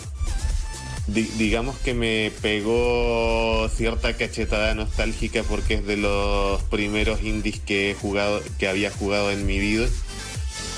[1.07, 7.91] Di- digamos que me pegó cierta cachetada nostálgica porque es de los primeros indies que
[7.91, 9.87] he jugado, que había jugado en mi vida.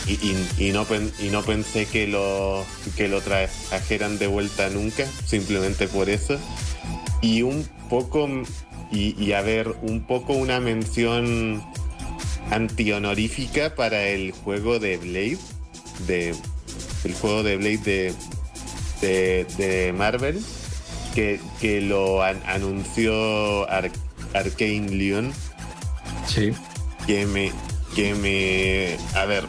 [0.06, 0.86] Y, no,
[1.20, 2.66] y no pensé que lo,
[2.98, 6.38] que lo trajeran de vuelta nunca, simplemente por eso.
[7.22, 8.28] Y un poco,
[8.92, 11.64] y, y a ver, un poco una mención
[12.52, 15.38] antihonorífica para el juego de Blade,
[16.08, 16.36] de
[17.06, 18.14] el juego de Blade de,
[19.04, 20.42] de, de Marvel,
[21.14, 23.92] que, que lo an- anunció Ar-
[24.34, 25.34] Arcane Leon,
[26.28, 26.52] Sí.
[27.06, 27.52] que me,
[27.96, 29.44] que me, a ver,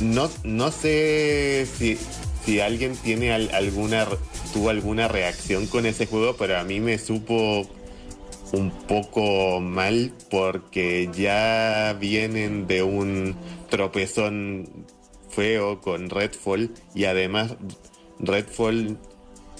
[0.00, 1.98] no, no sé si,
[2.46, 4.06] si alguien tiene al- alguna,
[4.54, 7.68] tuvo alguna reacción con ese juego, pero a mí me supo
[8.52, 13.36] un poco mal porque ya vienen de un
[13.68, 14.86] tropezón
[15.28, 17.52] feo con Redfall y además
[18.20, 18.96] Redfall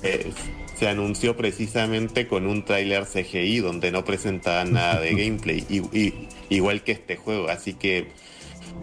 [0.03, 0.33] eh,
[0.77, 6.29] se anunció precisamente con un tráiler CGI donde no presentaban nada de gameplay y, y-
[6.51, 8.13] igual que este juego así que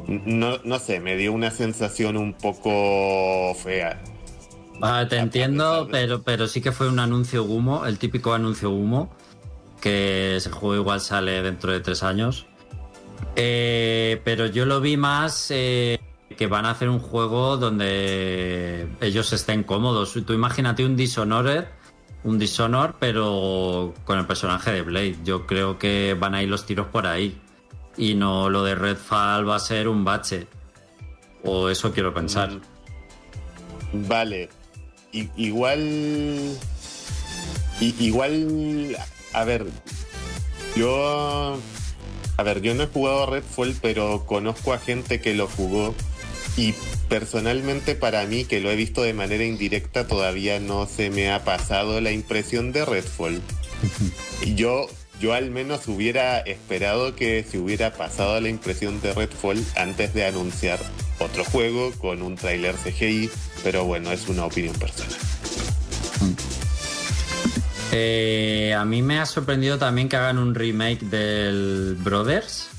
[0.07, 4.01] no, no sé me dio una sensación un poco fea
[4.81, 8.71] Ah, te entiendo, de- pero, pero sí que fue un anuncio humo, el típico anuncio
[8.71, 9.09] humo.
[9.81, 12.45] que ese juego igual sale dentro de tres años.
[13.37, 15.97] Eh, pero yo lo vi más eh,
[16.37, 20.13] que van a hacer un juego donde ellos estén cómodos.
[20.25, 21.65] Tú imagínate un Dishonored,
[22.23, 25.15] un Dishonor, pero con el personaje de Blade.
[25.23, 27.39] Yo creo que van a ir los tiros por ahí.
[27.97, 30.47] Y no lo de Redfall va a ser un bache.
[31.43, 32.49] O eso quiero pensar.
[33.93, 34.49] Vale.
[35.13, 36.57] I- igual.
[37.79, 38.97] igual.
[39.33, 39.65] A ver.
[40.75, 41.57] Yo.
[42.37, 45.95] A ver, yo no he jugado Redfall, pero conozco a gente que lo jugó.
[46.57, 46.73] Y
[47.09, 51.43] personalmente para mí, que lo he visto de manera indirecta, todavía no se me ha
[51.43, 53.41] pasado la impresión de Redfall.
[54.41, 54.87] Y yo,
[55.19, 60.25] yo al menos hubiera esperado que se hubiera pasado la impresión de Redfall antes de
[60.25, 60.79] anunciar
[61.19, 63.29] otro juego con un tráiler CGI,
[63.63, 65.15] pero bueno, es una opinión personal.
[67.91, 72.69] Eh, a mí me ha sorprendido también que hagan un remake del Brothers,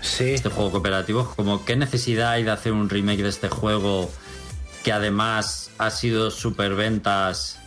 [0.00, 0.30] Sí.
[0.34, 1.32] este juego cooperativo.
[1.36, 4.10] Como qué necesidad hay de hacer un remake de este juego
[4.84, 7.58] que además ha sido superventas,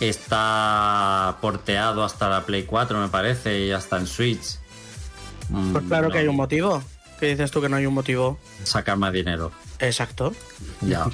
[0.00, 4.58] está porteado hasta la Play 4 me parece y hasta en Switch.
[5.48, 6.82] Mm, Pues claro que hay un motivo.
[7.20, 8.38] ¿Qué dices tú que no hay un motivo?
[8.64, 9.52] Sacar más dinero.
[9.78, 10.32] Exacto.
[10.80, 11.06] Ya.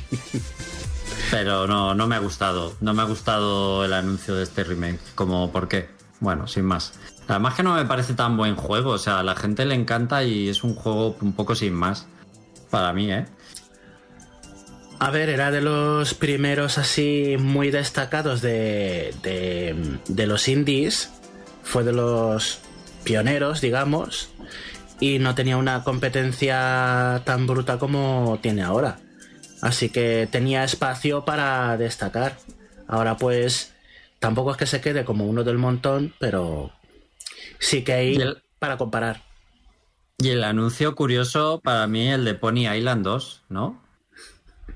[1.30, 2.74] Pero no, no me ha gustado.
[2.80, 5.01] No me ha gustado el anuncio de este remake.
[5.14, 5.89] Como, ¿por qué?
[6.20, 6.93] Bueno, sin más.
[7.29, 8.91] Además que no me parece tan buen juego.
[8.91, 12.07] O sea, a la gente le encanta y es un juego un poco sin más.
[12.70, 13.26] Para mí, ¿eh?
[14.99, 21.12] A ver, era de los primeros así muy destacados de, de, de los indies.
[21.62, 22.61] Fue de los
[23.05, 24.31] pioneros, digamos.
[24.99, 28.99] Y no tenía una competencia tan bruta como tiene ahora.
[29.61, 32.39] Así que tenía espacio para destacar.
[32.89, 33.72] Ahora pues
[34.18, 36.72] tampoco es que se quede como uno del montón, pero
[37.59, 39.23] sí que hay el- para comparar.
[40.19, 43.81] Y el anuncio curioso para mí, el de Pony Island 2, ¿no?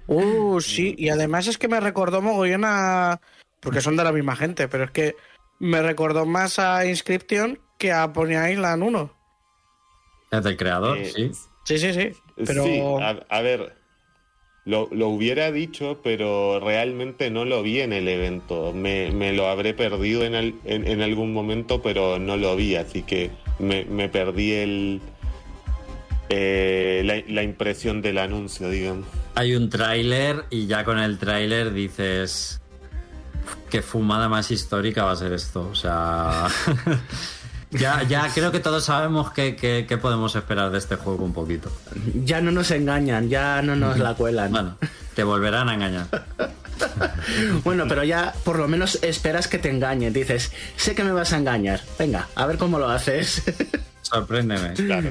[0.07, 3.21] Uh, sí, y además es que me recordó mogollón a.
[3.61, 5.17] Porque son de la misma gente, pero es que
[5.61, 9.13] me recordó más a Inscription que a Pony Island 1.
[10.31, 11.31] Es del creador, Eh, sí.
[11.65, 12.11] Sí, sí, sí.
[12.37, 12.65] Pero.
[12.65, 13.77] Sí, a, a ver,
[14.65, 18.73] lo, lo hubiera dicho, pero realmente no lo vi en el evento.
[18.73, 23.03] Me, me lo habré perdido en, en, en algún momento, pero no lo vi, así
[23.03, 25.01] que me, me perdí el
[26.29, 29.07] eh, la, la impresión del anuncio, digamos.
[29.35, 32.61] Hay un tráiler y ya con el tráiler dices
[33.71, 35.69] qué fumada más histórica va a ser esto.
[35.71, 36.47] O sea,
[37.73, 41.33] ya, ya creo que todos sabemos qué qué- qué podemos esperar de este juego un
[41.33, 41.71] poquito.
[42.25, 44.51] Ya no nos engañan, ya no nos la cuelan.
[44.53, 44.77] Bueno,
[45.15, 46.07] te volverán a engañar.
[47.63, 50.13] Bueno, pero ya por lo menos esperas que te engañen.
[50.13, 51.81] Dices, sé que me vas a engañar.
[51.99, 53.43] Venga, a ver cómo lo haces.
[54.03, 54.75] Sorpréndeme.
[54.75, 55.11] Claro.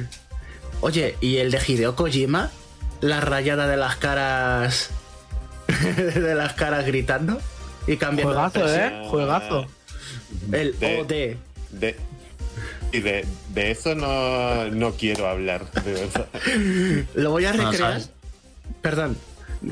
[0.82, 2.50] Oye, ¿y el de Hideo Kojima?
[3.00, 4.90] La rayada de las caras.
[5.96, 7.40] de las caras gritando
[7.88, 8.34] y cambiando.
[8.34, 8.68] Juegazo.
[8.76, 9.04] ¿eh?
[9.10, 9.68] Juegazo.
[10.52, 11.78] El De- OD.
[11.80, 11.96] De,
[12.92, 16.28] y de, de eso no, no quiero hablar, de verdad.
[17.16, 18.02] Lo voy a recrear.
[18.82, 19.18] Perdón,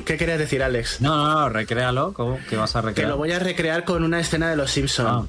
[0.04, 1.00] ¿qué querías decir, Alex?
[1.00, 2.12] No, no, no, recréalo.
[2.12, 2.38] ¿Cómo?
[2.48, 3.10] ¿Qué vas a Que recrear?
[3.10, 5.28] lo voy a recrear con una escena de Los Simpsons.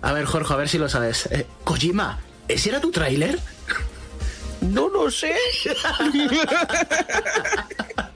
[0.00, 1.26] A ver, Jorge, a ver si lo sabes.
[1.26, 2.18] Eh, Kojima,
[2.48, 3.38] ¿ese era tu tráiler?
[4.60, 5.34] No lo sé.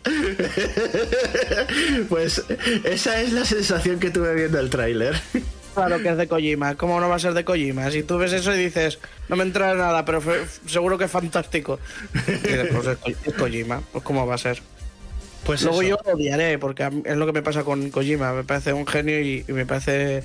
[2.08, 2.42] Pues
[2.84, 5.20] esa es la sensación que tuve viendo el tráiler.
[5.76, 6.74] Claro que es de Kojima.
[6.74, 7.90] ¿Cómo no va a ser de Kojima?
[7.90, 8.98] Si tú ves eso y dices,
[9.28, 10.20] no me entra nada, pero
[10.66, 11.78] seguro que es fantástico.
[12.26, 13.82] Y es, Ko- es Kojima.
[13.92, 14.60] Pues ¿cómo va a ser?
[15.44, 15.90] Pues Luego eso.
[15.90, 18.32] yo lo odiaré, porque es lo que me pasa con Kojima.
[18.32, 20.22] Me parece un genio y, y me parece.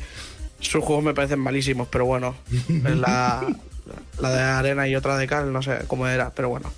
[0.60, 2.36] Sus juegos me parecen malísimos, pero bueno.
[2.84, 3.46] La,
[4.20, 6.72] la de arena y otra de cal, no sé cómo era, pero bueno.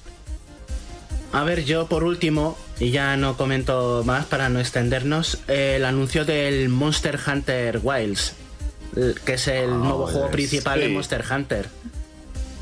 [1.31, 5.85] A ver, yo por último, y ya no comento más para no extendernos, eh, el
[5.85, 8.35] anuncio del Monster Hunter Wilds,
[9.25, 10.89] que es el nuevo juego principal de.
[10.89, 11.67] Monster Hunter.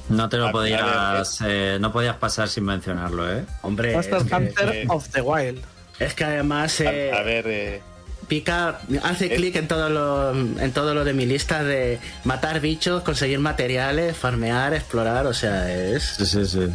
[0.10, 3.46] No te lo podías, eh, no podías pasar sin mencionarlo, ¿eh?
[3.62, 5.62] Hombre, Monster es que, Hunter eh, of the Wild.
[6.00, 7.82] es que además A, eh, a ver, eh,
[8.28, 13.04] pica, hace clic en todo lo en todo lo de mi lista de matar bichos,
[13.04, 16.68] conseguir materiales, farmear, explorar, o sea, es Sí, sí, sí.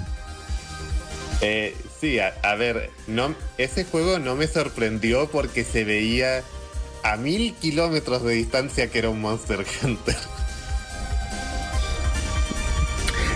[1.43, 6.43] eh, sí, a, a ver, no, ese juego no me sorprendió porque se veía
[7.13, 10.17] a mil kilómetros de distancia que era un Monster Hunter.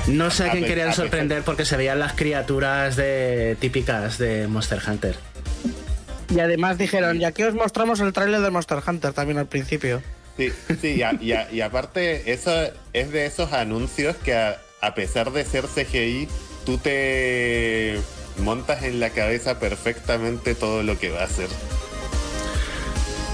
[0.09, 4.81] no sé a quién querían sorprender porque se veían las criaturas de típicas de Monster
[4.87, 5.17] Hunter.
[6.35, 10.01] Y además dijeron, ya que os mostramos el tráiler de Monster Hunter también al principio.
[10.37, 12.53] Sí, sí, y, a- y a- y aparte, eso
[12.93, 16.29] es de esos anuncios que a, a pesar de ser CGI,
[16.65, 17.99] tú te
[18.39, 21.49] montas en la cabeza perfectamente todo lo que va a hacer.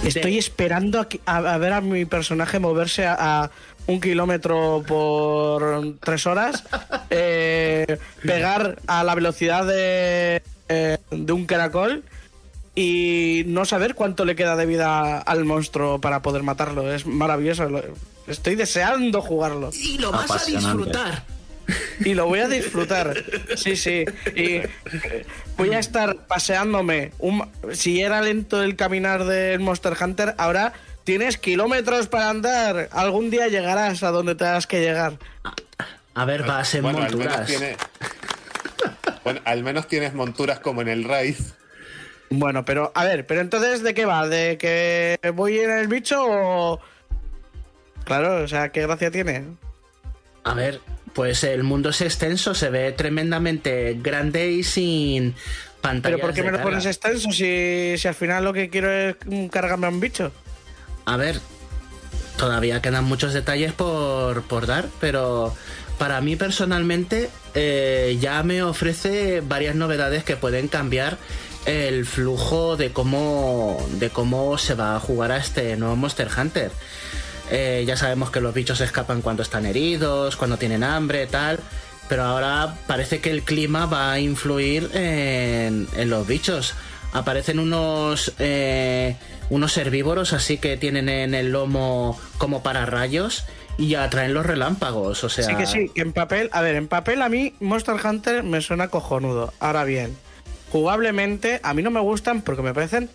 [0.05, 3.51] Estoy esperando a, que- a- a ver a mi personaje moverse a, a
[3.86, 6.64] un kilómetro por tres horas,
[7.11, 12.05] eh, pegar a la velocidad de, eh, de un caracol
[12.74, 16.92] y no saber cuánto le queda de vida al monstruo para poder matarlo.
[16.92, 17.68] Es maravilloso.
[17.68, 17.82] lo-
[18.26, 19.70] Estoy deseando jugarlo.
[19.72, 21.22] Y lo vas a disfrutar.
[22.00, 23.14] Y lo voy a disfrutar.
[23.56, 24.04] Sí, sí.
[24.34, 24.60] Y
[25.56, 27.12] voy a estar paseándome.
[27.18, 30.72] Un- si era lento el caminar del Monster Hunter, ahora
[31.04, 32.88] tienes kilómetros para andar.
[32.92, 35.14] Algún día llegarás a donde tengas que llegar.
[36.14, 37.46] A ver, vas en Bueno, al menos, monturas.
[37.46, 37.76] tiene,
[39.24, 41.52] bueno, al menos tienes monturas como en el Rise.
[42.30, 44.26] Bueno, pero a ver, pero entonces ¿de qué va?
[44.28, 46.80] ¿De que voy en el bicho o...?
[48.04, 49.44] Claro, o sea, ¿qué gracia tiene?
[50.44, 50.80] A ver,
[51.16, 55.34] pues el mundo es extenso, se ve tremendamente grande y sin
[55.80, 56.16] pantalla.
[56.16, 59.16] ¿Pero por qué me lo pones extenso si, si al final lo que quiero es
[59.50, 60.30] cargarme a un bicho?
[61.06, 61.40] A ver,
[62.36, 65.56] todavía quedan muchos detalles por, por dar, pero
[65.96, 71.16] para mí personalmente eh, ya me ofrece varias novedades que pueden cambiar
[71.64, 76.70] el flujo de cómo, de cómo se va a jugar a este nuevo Monster Hunter.
[77.51, 81.61] Eh, ya sabemos que los bichos escapan cuando están heridos, cuando tienen hambre, tal.
[82.09, 86.74] Pero ahora parece que el clima va a influir en, los bichos.
[87.12, 89.16] Aparecen unos eh,
[89.51, 93.44] unos herbívoros así que tienen en el lomo como para rayos
[93.78, 95.24] y atraen los relámpagos.
[95.24, 97.97] O sea, Sí que sí, que en papel, a ver, en papel a mí Monster
[98.05, 99.53] Hunter me suena cojonudo.
[99.59, 100.16] Ahora bien,
[100.70, 103.11] jugablemente a mí no me gustan porque me parecen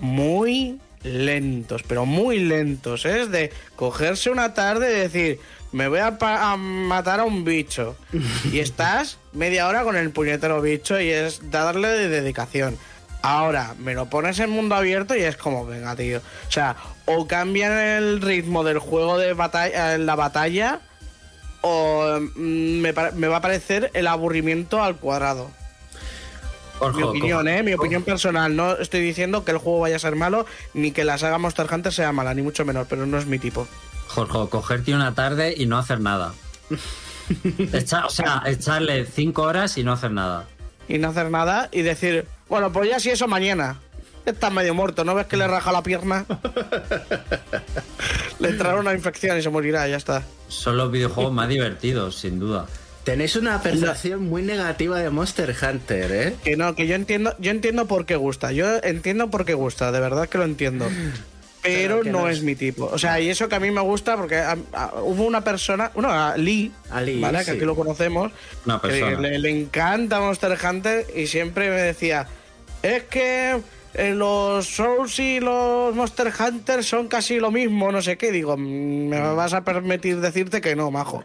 [0.00, 3.04] muy lentos, pero muy lentos.
[3.04, 3.22] ¿eh?
[3.22, 5.40] Es de cogerse una tarde y decir,
[5.72, 7.96] me voy a, a matar a un bicho.
[8.52, 12.76] y estás media hora con el puñetero bicho y es darle de dedicación.
[13.22, 16.18] Ahora, me lo pones en mundo abierto y es como, venga, tío.
[16.18, 16.76] O sea,
[17.06, 20.80] o cambian el ritmo del juego de batalla, en la batalla,
[21.62, 25.50] o mm, me, me va a parecer el aburrimiento al cuadrado.
[26.94, 27.62] Mi opinión, ¿eh?
[27.62, 28.54] Mi opinión personal.
[28.54, 31.66] No estoy diciendo que el juego vaya a ser malo, ni que la saga Monster
[31.72, 33.66] Hunter sea mala, ni mucho menos, pero no es mi tipo.
[34.08, 36.34] Jorge, cogerte una tarde y no hacer nada.
[37.72, 40.46] Echa- o sea, echarle cinco horas y no hacer nada.
[40.88, 43.80] Y no hacer nada y decir, bueno, pues ya si eso mañana.
[44.26, 46.24] Está medio muerto, ¿no ves que le raja la pierna?
[48.38, 50.22] le entrará una infección y se morirá, ya está.
[50.48, 52.66] Son los videojuegos más divertidos, sin duda.
[53.04, 56.34] Tenéis una percepción muy negativa de Monster Hunter, ¿eh?
[56.42, 58.50] Que no, que yo entiendo, yo entiendo por qué gusta.
[58.52, 60.86] Yo entiendo por qué gusta, de verdad que lo entiendo.
[61.62, 62.84] Pero, Pero que no, no es es- mi tipo.
[62.84, 65.90] O sea, y eso que a mí me gusta porque a- a- hubo una persona,
[65.94, 67.42] bueno, a Lee, A Lee, ¿vale?
[67.42, 68.32] Que aquí lo conocemos.
[68.66, 69.18] Una que persona.
[69.20, 72.26] le, le encanta Monster Hunter y siempre me decía,
[72.82, 73.62] es que
[73.94, 78.32] eh, los Souls y los Monster Hunter son casi lo mismo, no sé qué.
[78.32, 81.24] Digo, "Mm, me vas a permitir decirte que no, majo.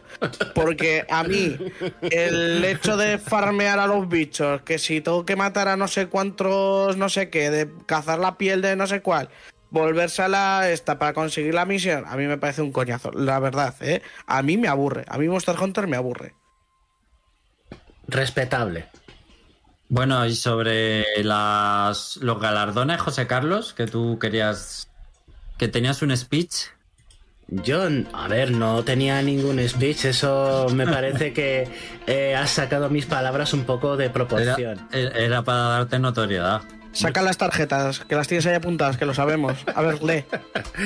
[0.54, 1.56] Porque a mí,
[2.02, 6.06] el hecho de farmear a los bichos, que si tengo que matar a no sé
[6.06, 9.28] cuántos, no sé qué, de cazar la piel de no sé cuál,
[9.70, 13.38] volverse a la esta para conseguir la misión, a mí me parece un coñazo, la
[13.38, 14.02] verdad, ¿eh?
[14.26, 16.34] A mí me aburre, a mí Monster Hunter me aburre.
[18.08, 18.86] Respetable.
[19.92, 24.88] Bueno, y sobre las, los galardones, José Carlos, que tú querías.
[25.58, 26.54] que tenías un speech.
[27.48, 27.82] Yo,
[28.12, 31.68] a ver, no tenía ningún speech, eso me parece que
[32.06, 34.88] eh, has sacado mis palabras un poco de Era, proporción.
[34.92, 36.62] era para darte notoriedad.
[36.92, 39.58] Saca las tarjetas, que las tienes ahí apuntadas, que lo sabemos.
[39.74, 40.24] A ver, lee.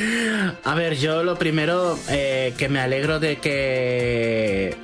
[0.64, 4.76] A ver, yo lo primero eh, que me alegro de que.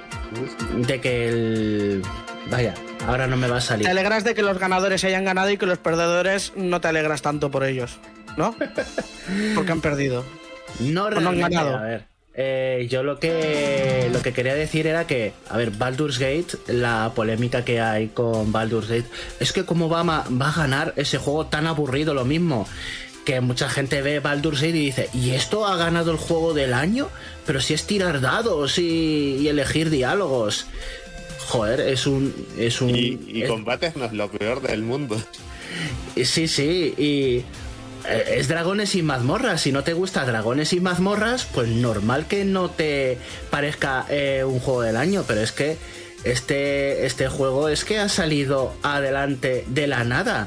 [0.77, 2.03] de que el.
[2.51, 2.75] Vaya,
[3.07, 3.84] ahora no me va a salir.
[3.84, 7.22] Te alegras de que los ganadores hayan ganado y que los perdedores no te alegras
[7.22, 7.98] tanto por ellos,
[8.36, 8.55] ¿no?
[9.55, 10.24] Porque han perdido.
[10.78, 11.76] No, no han ganado.
[11.76, 16.18] A ver, eh, yo lo que lo que quería decir era que, a ver, Baldur's
[16.18, 19.09] Gate, la polémica que hay con Baldur's Gate,
[19.40, 22.66] es que cómo va, a va a ganar ese juego tan aburrido, lo mismo.
[23.24, 26.72] Que mucha gente ve Baldur's Gate y dice, ¿y esto ha ganado el juego del
[26.72, 27.09] año?
[27.44, 30.66] Pero si es tirar dados y, y elegir diálogos.
[31.51, 32.32] Joder, es un.
[32.57, 35.20] Es un Y, y es- combates no es lo peor del mundo.
[36.24, 37.44] Sí, sí, y
[38.09, 39.61] eh, es dragones y mazmorras.
[39.62, 43.18] Si no te gusta dragones y mazmorras, pues normal que no te
[43.51, 45.76] parezca eh, un juego del año, pero es que
[46.22, 50.46] este, este juego es que ha salido adelante de la nada.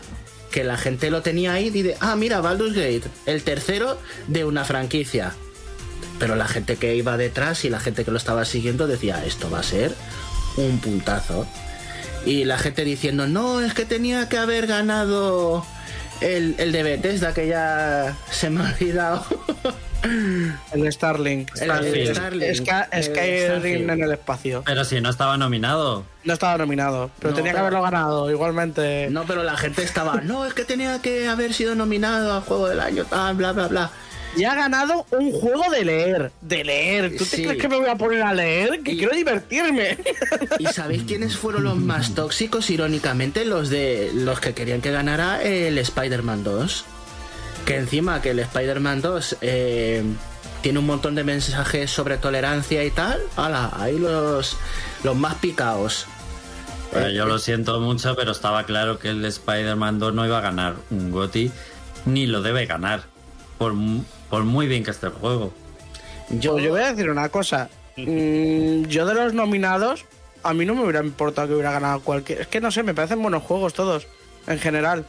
[0.52, 3.98] Que la gente lo tenía ahí y dice, ah, mira, Baldur's Gate, el tercero
[4.28, 5.34] de una franquicia.
[6.20, 9.50] Pero la gente que iba detrás y la gente que lo estaba siguiendo decía, esto
[9.50, 9.94] va a ser
[10.58, 11.46] un puntazo.
[12.26, 15.66] Y la gente diciendo, no, es que tenía que haber ganado
[16.22, 19.26] el, el de Bethesda, que ya se me ha olvidado.
[20.74, 21.50] El Starlink.
[21.56, 22.12] El Starfield.
[22.14, 22.56] Starlink.
[22.56, 24.62] Sky- El Skyrim en el espacio.
[24.66, 26.04] Pero si no estaba nominado.
[26.26, 28.30] No estaba nominado, pero No, tenía que haberlo ganado.
[28.30, 29.08] Igualmente.
[29.12, 32.68] No, pero la gente estaba, no, es que tenía que haber sido nominado al juego
[32.68, 33.92] del año, tal, bla, bla, bla.
[34.36, 36.32] Y ha ganado un juego de leer.
[36.42, 37.16] De leer.
[37.18, 38.82] ¿Tú te crees que me voy a poner a leer?
[38.82, 39.98] Que Y- quiero divertirme.
[40.60, 42.70] ¿Y sabéis quiénes fueron los más tóxicos?
[42.72, 46.86] Irónicamente, los de los que querían que ganara el Spider-Man 2.
[47.66, 50.04] Que encima que el Spider-Man 2 eh,
[50.62, 53.22] tiene un montón de mensajes sobre tolerancia y tal.
[53.38, 53.70] ¡Hala!
[53.78, 54.58] Ahí los,
[55.04, 56.08] los más picaos.
[57.14, 60.76] Yo lo siento mucho, pero estaba claro que el Spider-Man 2 no iba a ganar
[60.92, 61.52] un GOTY,
[62.06, 63.04] ni lo debe ganar.
[63.64, 65.54] Por, mu- por muy bien que esté el juego.
[66.30, 67.70] Yo, yo voy a decir una cosa.
[67.96, 70.04] Mm, yo de los nominados,
[70.44, 72.42] a mí no me hubiera importado que hubiera ganado cualquier.
[72.42, 74.06] Es que no sé, me parecen buenos juegos todos,
[74.48, 75.06] en general.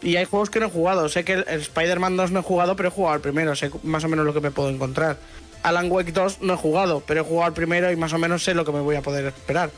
[0.00, 1.10] Y hay juegos que no he jugado.
[1.10, 3.54] Sé que el Spider-Man 2 no he jugado, pero he jugado al primero.
[3.54, 5.18] Sé más o menos lo que me puedo encontrar.
[5.62, 8.42] Alan Wake 2 no he jugado, pero he jugado al primero y más o menos
[8.42, 9.70] sé lo que me voy a poder esperar.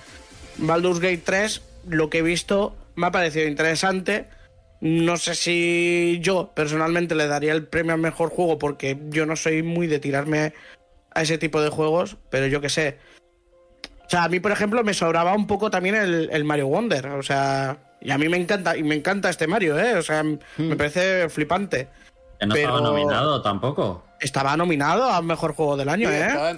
[0.58, 4.26] Baldur's Gate 3, lo que he visto, me ha parecido interesante.
[4.84, 9.36] No sé si yo personalmente le daría el premio al mejor juego porque yo no
[9.36, 10.54] soy muy de tirarme
[11.14, 12.98] a ese tipo de juegos, pero yo qué sé.
[14.04, 17.06] O sea, a mí, por ejemplo, me sobraba un poco también el, el Mario Wonder.
[17.10, 19.94] O sea, y a mí me encanta, y me encanta este Mario, ¿eh?
[19.94, 21.88] O sea, me parece flipante.
[22.40, 24.04] Que no Pero- estaba nominado tampoco.
[24.18, 26.56] Estaba nominado a mejor juego del año, Sí, ¿eh?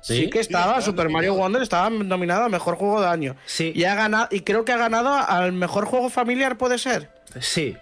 [0.00, 1.12] Sí, Sí, que estaba, Super nominado.
[1.12, 3.36] Mario Wonder estaba nominado a mejor juego del año.
[3.46, 3.72] Sí.
[3.74, 7.10] Y ha ganado, y creo que ha ganado al mejor juego familiar, puede ser.
[7.40, 7.76] sí.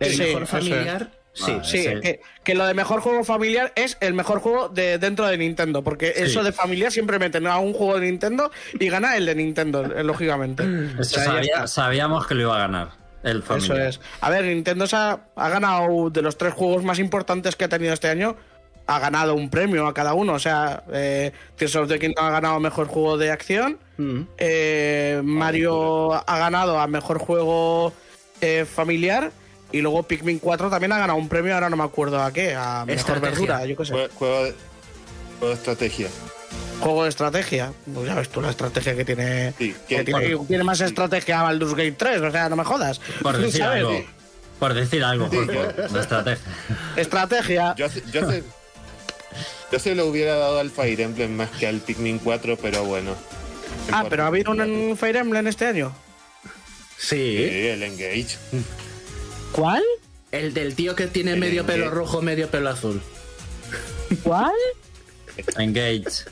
[0.00, 1.52] El Sí, mejor eso familiar, sí.
[1.58, 5.26] Ah, Sí, que, que lo de mejor juego familiar es el mejor juego de dentro
[5.26, 9.16] de Nintendo, porque eso de familiar siempre meten a un juego de Nintendo y gana
[9.16, 10.62] el de Nintendo, eh, lógicamente.
[10.62, 11.66] O Eso sea, ya sabía- está.
[11.66, 12.88] sabíamos que lo iba a ganar.
[13.24, 13.80] El Eso familiar.
[13.88, 14.00] es.
[14.20, 17.68] A ver, Nintendo se ha, ha ganado de los tres juegos más importantes que ha
[17.68, 18.36] tenido este año.
[18.90, 20.32] Ha ganado un premio a cada uno.
[20.32, 23.78] O sea, eh, Tears of the Kingdom ha ganado mejor juego de acción.
[23.98, 24.22] Mm.
[24.38, 27.92] eh, Mario ha ganado a mejor juego
[28.40, 29.30] eh, familiar.
[29.72, 32.54] Y luego Pikmin 4 también ha ganado un premio, ahora no me acuerdo a qué,
[32.54, 33.30] a mejor Estrategia.
[33.30, 33.92] verdura, yo qué sé.
[33.94, 34.54] Jue- Juego de,
[35.38, 36.08] juego de estrategia.
[36.80, 37.72] Juego de estrategia.
[37.92, 39.52] Pues ya ves tú la estrategia que tiene.
[39.58, 42.98] Sí, que tiene, por- tiene más estrategia Baldur's Gate 3, o sea, no me jodas.
[43.20, 43.84] Por decir ¿Sabes?
[43.84, 44.02] algo.
[44.58, 45.60] Por decir algo, Jorge.
[46.00, 46.44] Estrategia.
[46.96, 47.74] Estrategia.
[47.76, 48.02] Yo, se,
[49.72, 53.14] yo se lo hubiera dado al Fire Emblem más que al Pikmin 4, pero bueno.
[53.92, 55.92] Ah, pero ha habido un Fire Emblem este año.
[56.96, 57.48] Sí.
[57.48, 58.36] Sí, el Engage.
[59.52, 59.82] ¿Cuál?
[60.32, 63.00] El del tío que tiene El medio pelo rojo, medio pelo azul.
[64.22, 64.52] ¿Cuál?
[65.56, 66.24] Engage.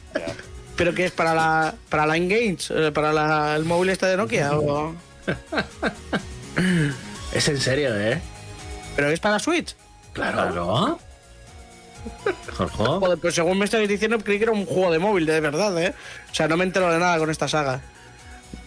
[0.76, 2.66] ¿Pero qué es para la para la Engage?
[2.70, 4.53] Eh, ¿Para la- el móvil este de Nokia?
[4.59, 4.95] o-
[7.32, 8.20] Es en serio, ¿eh?
[8.95, 9.74] ¿Pero es para Switch?
[10.12, 10.99] Claro.
[12.53, 12.77] Jorge.
[12.85, 15.77] Joder, pues según me estáis diciendo, creí que era un juego de móvil, de verdad,
[15.83, 15.95] ¿eh?
[16.31, 17.81] O sea, no me entero de nada con esta saga.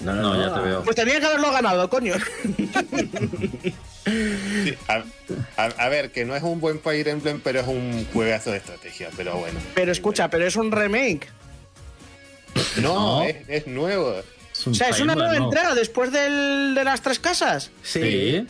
[0.01, 0.83] No, ya te veo.
[0.83, 2.13] Pues tenía que haberlo ganado, coño.
[4.63, 5.03] Sí, a,
[5.57, 8.57] a- a ver, que no es un buen Fire Emblem, pero es un juegazo de
[8.57, 9.59] estrategia, pero bueno.
[9.75, 11.27] Pero escucha, pero es un remake.
[12.81, 13.23] No, No.
[13.23, 14.15] Es, es nuevo.
[14.51, 15.45] Es O sea, es una nueva ¿no?
[15.45, 17.69] entrega después del, de las tres casas.
[17.83, 18.01] Sí.
[18.01, 18.47] Sí,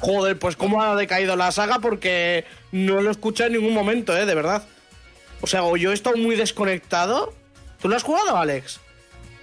[0.00, 4.16] Joder, pues cómo ha decaído la saga porque no lo he escuchado en ningún momento,
[4.16, 4.26] ¿eh?
[4.26, 4.64] De verdad.
[5.40, 7.32] O sea, o yo he estado muy desconectado.
[7.80, 8.80] ¿Tú lo has jugado, Alex?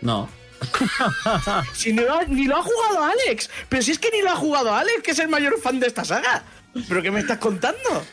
[0.01, 0.29] No.
[1.73, 3.49] Si no, ni lo ha jugado Alex.
[3.69, 5.87] Pero si es que ni lo ha jugado Alex, que es el mayor fan de
[5.87, 6.43] esta saga.
[6.87, 8.03] ¿Pero qué me estás contando?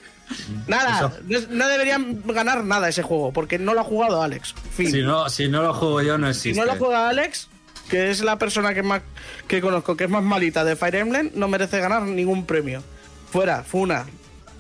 [0.67, 4.55] Nada, no, no deberían ganar nada ese juego, porque no lo ha jugado Alex.
[4.77, 4.91] Fin.
[4.91, 6.61] Si no, si no lo juego yo, no Si existe.
[6.61, 7.49] no lo juega Alex,
[7.89, 9.03] que es la persona que más
[9.49, 12.83] que conozco que es más malita de Fire Emblem, no merece ganar ningún premio.
[13.31, 14.07] Fuera, Funa.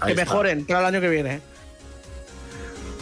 [0.01, 0.24] Ahí que está.
[0.33, 1.41] mejoren para el año que viene.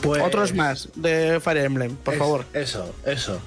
[0.02, 2.44] Pues, Otros más de Fire Emblem, por es- favor.
[2.52, 3.40] Eso, eso.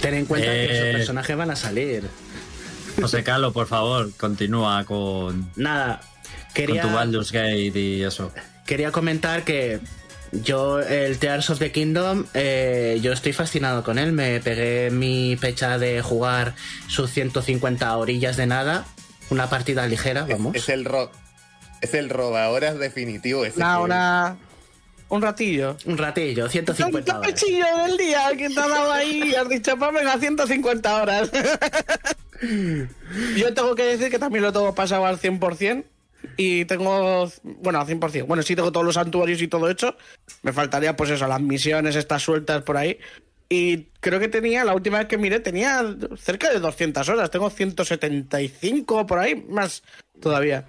[0.00, 0.72] Ten en cuenta que Eh.
[0.90, 2.04] esos personajes van a salir.
[3.00, 6.00] José Carlos, por favor, continúa con, Nada,
[6.54, 8.32] con tu Baldur's Gate y eso.
[8.66, 9.80] quería comentar que
[10.32, 14.12] yo, el Tears of the Kingdom, eh, yo estoy fascinado con él.
[14.12, 16.54] Me pegué mi fecha de jugar
[16.86, 18.84] sus 150 orillas de nada.
[19.30, 20.54] Una partida ligera, vamos.
[20.56, 21.10] es el ro
[21.80, 23.44] es el robahoras definitivo.
[23.44, 23.84] Ese juego.
[23.84, 24.36] una,
[25.08, 25.76] un ratillo.
[25.86, 27.32] Un ratillo, 150 Un horas.
[27.32, 29.34] pechillo del día que te ha dado ahí.
[29.34, 31.30] Has dicho, pues venga, 150 horas.
[33.36, 35.84] Yo tengo que decir que también lo tengo pasado al 100%.
[36.36, 38.26] Y tengo, bueno, al 100%.
[38.26, 39.96] Bueno, sí tengo todos los santuarios y todo hecho.
[40.42, 42.98] Me faltaría, pues eso, las misiones, estas sueltas por ahí.
[43.48, 45.82] Y creo que tenía, la última vez que miré, tenía
[46.16, 47.30] cerca de 200 horas.
[47.30, 49.82] Tengo 175 por ahí, más
[50.20, 50.66] todavía.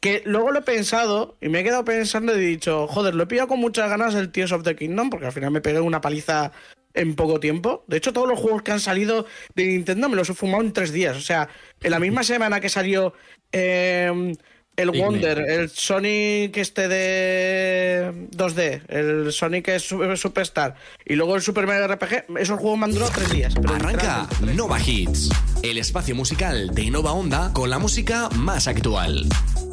[0.00, 3.24] Que luego lo he pensado y me he quedado pensando y he dicho, joder, lo
[3.24, 5.80] he pillado con muchas ganas el Tears of the Kingdom, porque al final me pegué
[5.80, 6.52] una paliza
[6.94, 7.84] en poco tiempo.
[7.86, 10.72] De hecho, todos los juegos que han salido de Nintendo me los he fumado en
[10.72, 11.16] tres días.
[11.16, 11.48] O sea,
[11.80, 13.12] en la misma semana que salió
[13.52, 14.34] eh,
[14.80, 20.74] el Wonder, el Sonic este de 2D, el Sonic es Superstar
[21.04, 23.54] y luego el Super Mario RPG, esos juegos me han durado tres días.
[23.68, 25.30] Arranca Nova Hits,
[25.62, 29.28] el espacio musical de Nova Onda con la música más actual.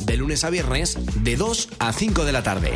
[0.06, 2.72] De lunes a viernes, de 2 a 5 de la tarde.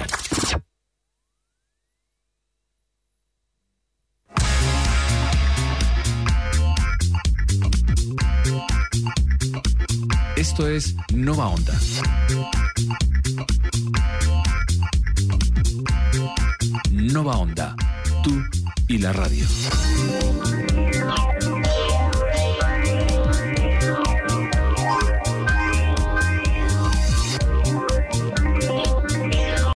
[10.42, 11.80] Esto es Nova Onda.
[16.89, 17.76] Nova Onda,
[18.24, 18.44] tú
[18.88, 19.46] y la radio.